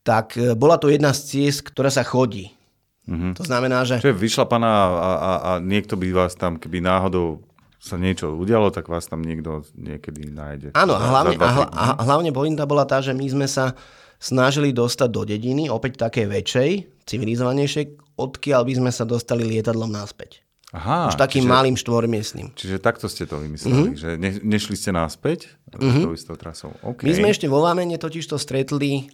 [0.00, 2.56] tak e, bola to jedna z ciest, ktorá sa chodí.
[3.04, 3.32] Mm-hmm.
[3.36, 4.00] To znamená, že...
[4.00, 7.44] Čiže vyšlapaná a, a, a niekto by vás tam, keby náhodou
[7.76, 10.72] sa niečo udialo, tak vás tam niekto niekedy nájde.
[10.72, 13.76] Áno, a hlavne, a, a hlavne pointa bola tá, že my sme sa
[14.16, 20.44] snažili dostať do dediny, opäť také väčšej, civilizovanejšej, odkiaľ by sme sa dostali lietadlom naspäť.
[20.74, 22.50] Aha, Už takým čiže, malým štvormiestným.
[22.58, 24.00] Čiže takto ste to vymysleli, mm-hmm.
[24.00, 26.02] že ne, nešli ste naspäť mm-hmm.
[26.02, 26.74] tou istou trasou.
[26.82, 27.06] Okay.
[27.06, 29.06] My sme ešte vo Vámene totiž to stretli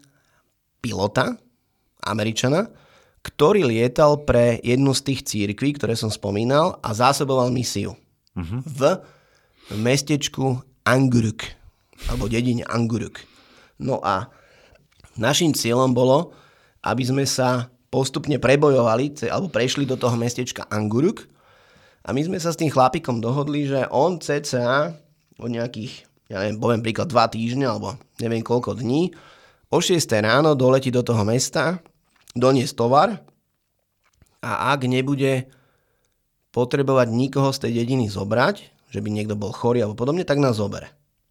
[0.81, 1.37] pilota,
[2.01, 2.73] Američana,
[3.21, 7.93] ktorý lietal pre jednu z tých církví, ktoré som spomínal a zásoboval misiu
[8.33, 8.65] uh-huh.
[8.65, 8.81] v
[9.77, 11.45] mestečku Anguruk,
[12.09, 13.21] alebo dedine Anguruk.
[13.77, 14.33] No a
[15.21, 16.33] našim cieľom bolo,
[16.81, 21.27] aby sme sa postupne prebojovali, alebo prešli do toho mestečka Anguruk
[22.07, 24.95] a my sme sa s tým chlapikom dohodli, že on cca
[25.37, 29.13] od nejakých, ja neviem, poviem príklad, dva týždne, alebo neviem koľko dní,
[29.71, 31.83] o 6 ráno doletí do toho mesta,
[32.33, 33.19] doniesť tovar
[34.41, 35.51] a ak nebude
[36.51, 38.57] potrebovať nikoho z tej dediny zobrať,
[38.91, 40.91] že by niekto bol chorý alebo podobne, tak nás zobere.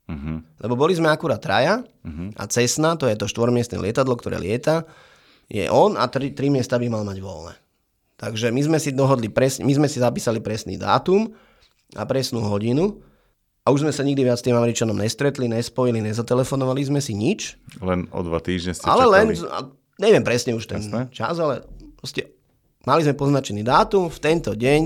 [0.09, 0.41] Uh-huh.
[0.63, 2.33] Lebo boli sme akurát traja uh-huh.
[2.39, 4.87] a Cessna, to je to štvormiestne lietadlo, ktoré lieta,
[5.49, 7.53] je on a tri, tri miesta by mal mať voľné.
[8.19, 11.33] Takže my sme si dohodli, presne, my sme si zapísali presný dátum
[11.97, 13.01] a presnú hodinu
[13.65, 17.57] a už sme sa nikdy viac s tým Američanom nestretli, nespojili, nezatelefonovali sme si nič.
[17.81, 19.13] Len o dva týždne ste Ale čakali.
[19.15, 19.27] len,
[19.97, 21.09] neviem presne už ten Jasné?
[21.15, 21.65] čas, ale
[21.97, 22.29] proste
[22.83, 24.81] mali sme poznačený dátum, v tento deň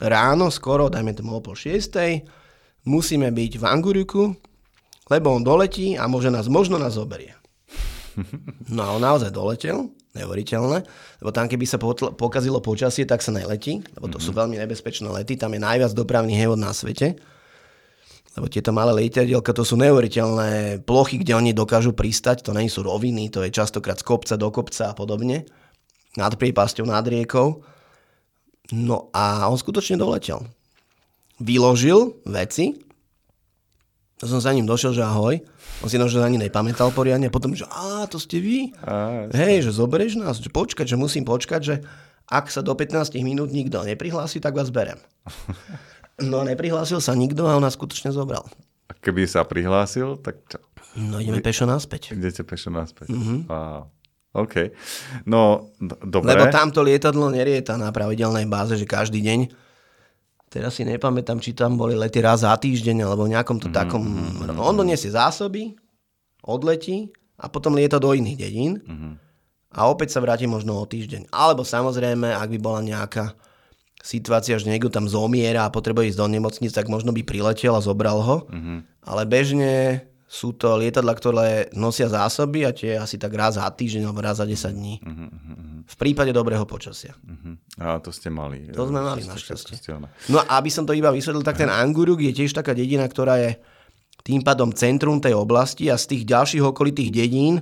[0.00, 2.22] ráno, skoro, dajme tomu o pol šiestej,
[2.86, 4.22] musíme byť v Anguriku,
[5.10, 7.39] lebo on doletí a môže nás, možno nás zoberie.
[8.74, 10.78] No a on naozaj doletel, neuveriteľné,
[11.22, 11.78] lebo tam keby sa
[12.14, 14.26] pokazilo počasie, tak sa neletí, lebo to mm-hmm.
[14.26, 17.18] sú veľmi nebezpečné lety, tam je najviac dopravných hevod na svete.
[18.38, 22.86] Lebo tieto malé lietadielka to sú neuveriteľné plochy, kde oni dokážu pristať, to nie sú
[22.86, 25.50] roviny, to je častokrát z kopca do kopca a podobne.
[26.14, 27.66] Nad priepasťou, nad riekou.
[28.70, 30.46] No a on skutočne doletel.
[31.42, 32.78] Vyložil veci,
[34.20, 35.40] to som za ním došiel, že ahoj.
[35.80, 37.32] On si že ani nepamätal poriadne.
[37.32, 38.76] Potom, že a to ste vy.
[38.84, 40.36] A, Hej, že zoberieš nás.
[40.44, 41.74] Že počkať, že musím počkať, že
[42.28, 45.00] ak sa do 15 minút nikto neprihlási, tak vás berem.
[46.20, 48.44] No neprihlásil sa nikto a on nás skutočne zobral.
[48.88, 50.60] A keby sa prihlásil, tak čo?
[51.00, 52.12] No ideme pešo naspäť.
[52.12, 53.08] Idete pešo naspäť.
[53.08, 53.48] Mm-hmm.
[53.48, 53.88] Wow.
[54.36, 54.54] OK.
[55.24, 56.36] No, dobre.
[56.36, 59.48] Lebo tamto lietadlo nerieta na pravidelnej báze, že každý deň.
[60.50, 63.80] Teraz si nepamätám, či tam boli lety raz za týždeň, alebo nejakom to mm-hmm.
[63.86, 64.02] takom...
[64.58, 65.78] On doniesie zásoby,
[66.42, 68.82] odletí a potom lieta do iných dedín.
[68.82, 69.12] Mm-hmm.
[69.78, 71.30] A opäť sa vráti možno o týždeň.
[71.30, 73.38] Alebo samozrejme, ak by bola nejaká
[74.02, 77.84] situácia, že niekto tam zomiera a potrebuje ísť do nemocnice, tak možno by priletel a
[77.84, 78.36] zobral ho.
[78.50, 79.06] Mm-hmm.
[79.06, 84.06] Ale bežne sú to lietadla, ktoré nosia zásoby a tie asi tak raz za týždeň
[84.06, 85.02] alebo raz za 10 dní.
[85.02, 85.90] Mm-hmm.
[85.90, 87.18] V prípade dobrého počasia.
[87.18, 87.82] Mm-hmm.
[87.82, 88.70] A to ste mali.
[88.70, 89.90] To sme mali našťastie.
[90.30, 93.42] No a aby som to iba vysvetlil, tak ten Anguruk je tiež taká dedina, ktorá
[93.42, 93.58] je
[94.22, 97.58] tým pádom centrum tej oblasti a z tých ďalších okolitých dedín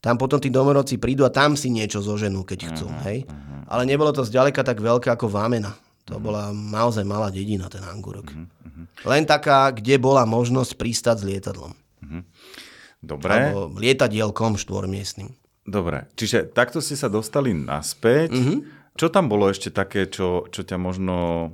[0.00, 2.86] tam potom tí domorodci prídu a tam si niečo zoženú, keď chcú.
[2.86, 3.26] Uh-huh, hej?
[3.26, 3.66] Uh-huh.
[3.66, 5.74] Ale nebolo to zďaleka tak veľké ako Vámena.
[6.06, 6.22] To uh-huh.
[6.22, 8.30] bola naozaj malá dedina, ten Angurok.
[8.30, 8.86] Uh-huh.
[9.02, 11.74] Len taká, kde bola možnosť pristať s lietadlom.
[12.06, 12.22] Uh-huh.
[13.02, 13.50] Dobre.
[13.50, 15.34] Alebo lietadielkom štvormiestným.
[15.66, 18.30] Dobre, čiže takto ste sa dostali naspäť.
[18.30, 18.58] Mm-hmm.
[18.94, 21.50] Čo tam bolo ešte také, čo, čo ťa možno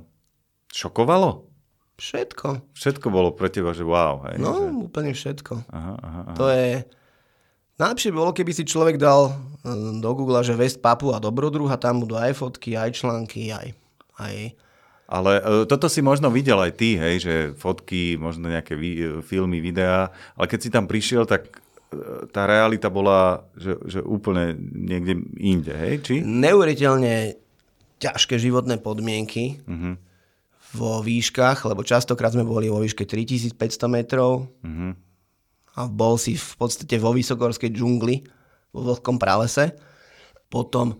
[0.69, 1.49] šokovalo?
[1.97, 2.73] Všetko.
[2.73, 4.25] Všetko bolo pre teba, že wow.
[4.29, 4.65] Hej, no, že...
[4.89, 5.65] úplne všetko.
[5.69, 6.37] Aha, aha, aha.
[6.37, 6.85] To je...
[7.81, 12.05] Najlepšie bolo, keby si človek dal eh, do Google, že West Papua dobrodruh a tam
[12.05, 13.73] budú aj fotky, aj články, aj,
[14.21, 14.53] aj
[15.13, 19.21] ale e, toto si možno videl aj ty, hej, že fotky, možno nejaké vi- e,
[19.21, 21.53] filmy, videá, ale keď si tam prišiel, tak
[21.93, 25.93] e, tá realita bola že, že úplne niekde inde, hej?
[26.01, 26.15] Či?
[26.25, 27.37] Neuveriteľne
[28.01, 29.95] ťažké životné podmienky uh-huh.
[30.75, 33.55] vo výškach, lebo častokrát sme boli vo výške 3500
[33.87, 34.91] metrov uh-huh.
[35.77, 38.25] a bol si v podstate vo vysokorskej džungli,
[38.75, 39.77] vo vlhkom pralese.
[40.51, 40.99] Potom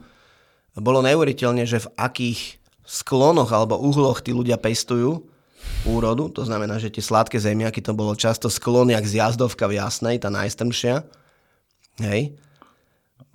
[0.80, 5.24] bolo neuveriteľne, že v akých sklonoch alebo uhloch tí ľudia pestujú
[5.88, 9.80] úrodu, to znamená, že tie sladké zemiaky to bolo často sklon, jak z jazdovka v
[9.80, 11.04] jasnej, tá najstrmšia.
[12.04, 12.36] Hej.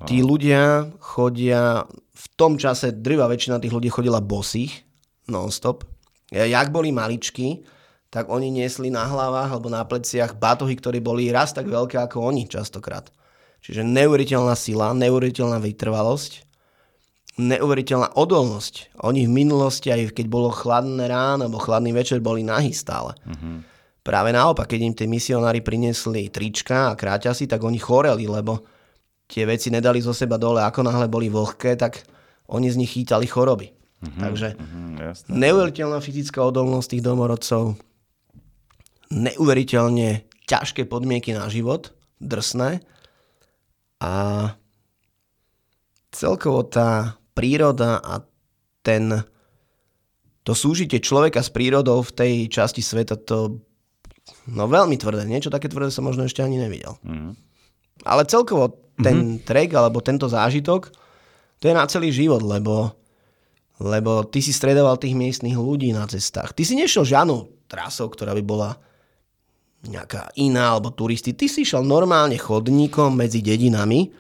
[0.07, 4.85] Tí ľudia chodia, v tom čase drvá väčšina tých ľudí chodila bosých,
[5.29, 5.85] non-stop.
[6.33, 7.65] Jak boli maličky,
[8.09, 12.25] tak oni niesli na hlavách alebo na pleciach batohy, ktoré boli raz tak veľké ako
[12.33, 13.13] oni častokrát.
[13.61, 16.48] Čiže neuveriteľná sila, neuveriteľná vytrvalosť
[17.39, 18.99] neuveriteľná odolnosť.
[19.07, 23.15] Oni v minulosti, aj keď bolo chladné ráno alebo chladný večer, boli nahy stále.
[23.23, 23.63] Uh-huh.
[24.03, 28.67] Práve naopak, keď im tie misionári priniesli trička a kráťasy, tak oni choreli, lebo
[29.31, 30.59] tie veci nedali zo seba dole.
[30.67, 32.03] Ako náhle boli vlhké, tak
[32.51, 33.71] oni z nich chýtali choroby.
[33.71, 37.79] Uh-huh, Takže uh-huh, neuveriteľná fyzická odolnosť tých domorodcov,
[39.15, 42.83] neuveriteľne ťažké podmienky na život, drsné
[43.99, 44.15] a
[46.15, 48.27] celkovo tá príroda a
[48.83, 49.15] ten,
[50.43, 53.63] to súžitie človeka s prírodou v tej časti sveta, to
[54.51, 55.23] no veľmi tvrdé.
[55.23, 56.99] Niečo také tvrdé som možno ešte ani nevidel.
[57.07, 57.39] Mm.
[58.03, 59.47] Ale celkovo ten mm-hmm.
[59.47, 60.91] trek alebo tento zážitok,
[61.63, 62.91] to je na celý život, lebo,
[63.79, 66.51] lebo ty si stredoval tých miestnych ľudí na cestách.
[66.59, 68.71] Ty si nešiel žiadnou trasou, ktorá by bola
[69.87, 71.31] nejaká iná alebo turisty.
[71.35, 74.11] Ty si išiel normálne chodníkom medzi dedinami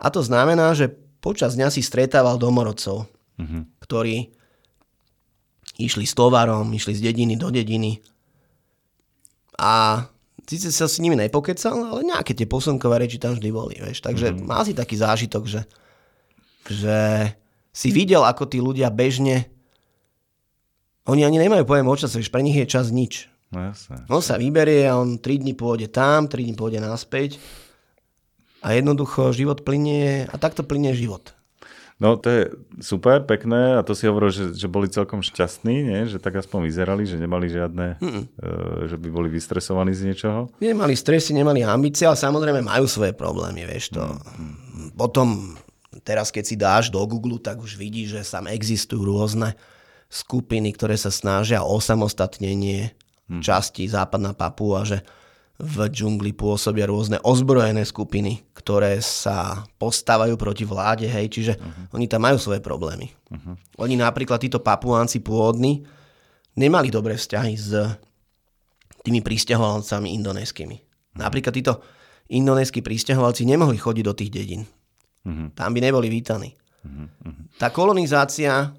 [0.00, 3.10] a to znamená, že počas dňa si stretával domorodcov,
[3.42, 3.62] mm-hmm.
[3.82, 4.30] ktorí
[5.82, 7.98] išli s tovarom, išli z dediny do dediny
[9.58, 10.06] a
[10.46, 13.74] síce sa s nimi nepokecal, ale nejaké tie posunkové reči tam vždy boli.
[13.82, 14.06] Vieš.
[14.06, 14.46] Takže mm-hmm.
[14.46, 15.66] mal si taký zážitok, že,
[16.70, 16.98] že
[17.74, 19.50] si videl, ako tí ľudia bežne
[21.06, 23.30] oni ani nemajú pojem o čase, pre nich je čas nič.
[23.54, 24.02] No, jasne.
[24.10, 27.38] On sa vyberie a on 3 dní pôjde tam, 3 dní pôjde naspäť
[28.60, 31.36] a jednoducho život plinie a takto plinie život.
[31.96, 32.42] No to je
[32.84, 36.00] super, pekné a to si hovoril, že, že boli celkom šťastní, nie?
[36.04, 38.22] že tak aspoň vyzerali, že nemali žiadne, mm.
[38.36, 40.52] uh, že by boli vystresovaní z niečoho.
[40.60, 44.04] Nemali stresy, nemali ambície, ale samozrejme majú svoje problémy, vieš to.
[44.12, 44.92] Mm.
[44.92, 45.56] Potom
[46.04, 49.56] teraz keď si dáš do Google, tak už vidíš, že tam existujú rôzne
[50.12, 52.92] skupiny, ktoré sa snažia o samostatnenie
[53.32, 53.40] mm.
[53.40, 55.00] časti západná Papua, že
[55.56, 61.96] v džungli pôsobia rôzne ozbrojené skupiny, ktoré sa postávajú proti vláde, hej, čiže uh-huh.
[61.96, 63.08] oni tam majú svoje problémy.
[63.32, 63.56] Uh-huh.
[63.80, 65.88] Oni napríklad, títo papuánci pôvodní,
[66.60, 67.72] nemali dobré vzťahy s
[69.00, 70.76] tými pristahovalcami indonéskými.
[70.76, 71.20] Uh-huh.
[71.24, 71.80] Napríklad títo
[72.28, 74.68] indonéskí pristahovalci nemohli chodiť do tých dedín.
[75.24, 75.48] Uh-huh.
[75.56, 76.52] Tam by neboli vítaní.
[76.84, 77.08] Uh-huh.
[77.56, 78.76] Tá kolonizácia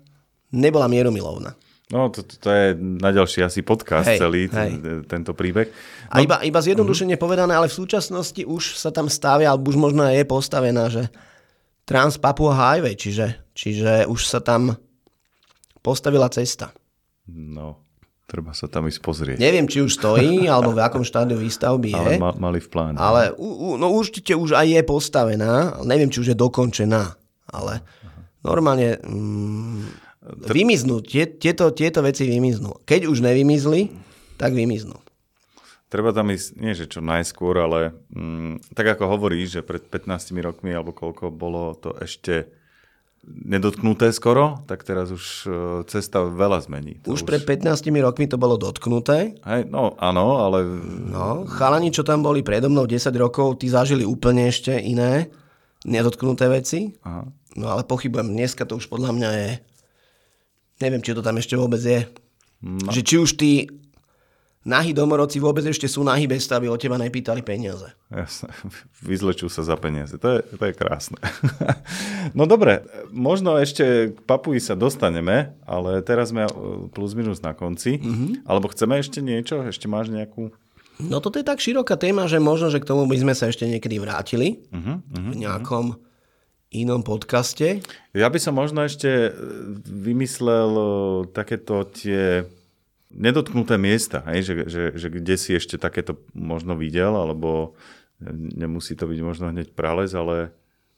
[0.54, 1.58] nebola mierumilovná.
[1.88, 5.08] No, to, to je na ďalší asi podcast hej, celý, hej.
[5.08, 5.72] tento príbeh.
[6.12, 7.24] No, a iba, iba zjednodušene uh-huh.
[7.24, 11.08] povedané, ale v súčasnosti už sa tam stavia, alebo už možno je postavená, že
[11.88, 14.76] Trans Papua Highway, čiže, čiže už sa tam
[15.80, 16.76] postavila cesta.
[17.32, 17.80] No,
[18.28, 19.38] treba sa tam ísť pozrieť.
[19.40, 22.04] Neviem, či už stojí, alebo v akom štádiu výstavby je.
[22.04, 23.00] Ale ma, mali v pláne.
[23.00, 27.16] Ale u, no určite už aj je postavená, neviem, či už je dokončená,
[27.48, 27.80] ale
[28.44, 29.00] normálne...
[29.08, 30.07] Mm,
[30.48, 31.00] Vymiznú.
[31.04, 32.84] Tieto, tieto veci vymiznú.
[32.84, 33.94] Keď už nevymizli,
[34.36, 35.00] tak vymiznú.
[35.88, 40.36] Treba tam ísť, nie že čo najskôr, ale mm, tak ako hovoríš, že pred 15
[40.44, 42.52] rokmi alebo koľko bolo to ešte
[43.28, 45.50] nedotknuté skoro, tak teraz už e,
[45.88, 47.00] cesta veľa zmení.
[47.04, 49.40] To už, už pred 15 rokmi to bolo dotknuté.
[49.44, 50.64] Hej, no áno, ale...
[51.08, 55.32] No, chalani, čo tam boli predo mnou 10 rokov, tí zažili úplne ešte iné
[55.88, 57.00] nedotknuté veci.
[57.04, 57.28] Aha.
[57.58, 59.50] No ale pochybujem, dneska to už podľa mňa je
[60.78, 62.06] Neviem, či to tam ešte vôbec je.
[62.62, 62.90] No.
[62.90, 63.52] Že či už tí
[64.68, 67.88] nahí domorodci vôbec ešte sú nahí bez aby od teba nepýtali peniaze.
[68.12, 68.52] Jasne,
[69.10, 70.20] vyzlečú sa za peniaze.
[70.20, 71.18] To je, to je krásne.
[72.38, 72.84] no dobre,
[73.16, 76.46] možno ešte k Papui sa dostaneme, ale teraz sme
[76.92, 78.04] plus minus na konci.
[78.04, 78.44] Mm-hmm.
[78.44, 79.64] Alebo chceme ešte niečo?
[79.64, 80.52] Ešte máš nejakú...
[80.98, 83.70] No toto je tak široká téma, že možno, že k tomu by sme sa ešte
[83.70, 84.66] niekedy vrátili.
[84.74, 85.94] Uh-huh, v nejakom
[86.72, 87.80] inom podcaste.
[88.12, 89.32] Ja by som možno ešte
[89.88, 90.72] vymyslel
[91.32, 92.44] takéto tie
[93.14, 94.52] nedotknuté miesta, hej?
[94.52, 97.78] Že, že, že kde si ešte takéto možno videl, alebo
[98.34, 100.52] nemusí to byť možno hneď prales, ale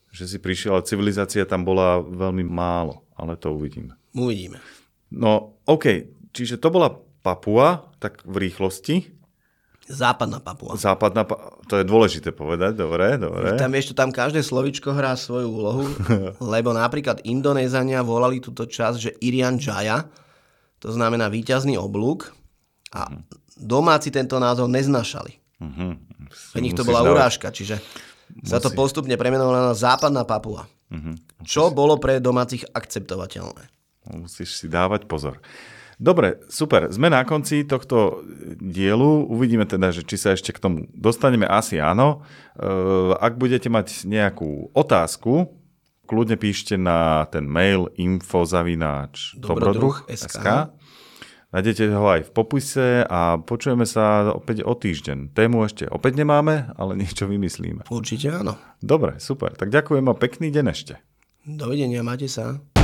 [0.09, 3.93] že si prišiel, ale civilizácia tam bola veľmi málo, ale to uvidíme.
[4.17, 4.57] Uvidíme.
[5.13, 9.18] No, OK, čiže to bola Papua, tak v rýchlosti.
[9.89, 10.77] Západná Papua.
[10.77, 11.25] Západná,
[11.65, 13.57] to je dôležité povedať, dobre, dobre.
[13.57, 15.89] Tam vieš, tam každé slovičko hrá svoju úlohu,
[16.53, 20.05] lebo napríklad Indonézania volali túto časť, že Irian Jaya,
[20.77, 22.29] to znamená výťazný oblúk
[22.93, 23.09] a
[23.57, 25.33] domáci tento názov neznašali.
[25.57, 25.97] Uh-huh.
[26.29, 28.45] Pre nich to bola urážka, čiže Musí.
[28.45, 30.69] sa to postupne premenovalo na západná Papua.
[30.93, 31.17] Uh-huh.
[31.41, 33.65] Čo bolo pre domácich akceptovateľné.
[34.13, 35.41] Musíš si dávať pozor.
[35.99, 36.87] Dobre, super.
[36.95, 38.23] Sme na konci tohto
[38.55, 39.27] dielu.
[39.27, 41.43] Uvidíme teda, že či sa ešte k tomu dostaneme.
[41.43, 42.23] Asi áno.
[42.55, 42.71] E,
[43.19, 45.51] ak budete mať nejakú otázku,
[46.07, 50.71] kľudne píšte na ten mail infozavináč dobrodruh.sk.
[51.49, 55.35] Nájdete ho aj v popise a počujeme sa opäť o týždeň.
[55.35, 57.91] Tému ešte opäť nemáme, ale niečo vymyslíme.
[57.91, 58.55] Určite áno.
[58.79, 59.51] Dobre, super.
[59.51, 60.93] Tak ďakujem a pekný deň ešte.
[61.43, 62.78] Dovidenia, máte sa.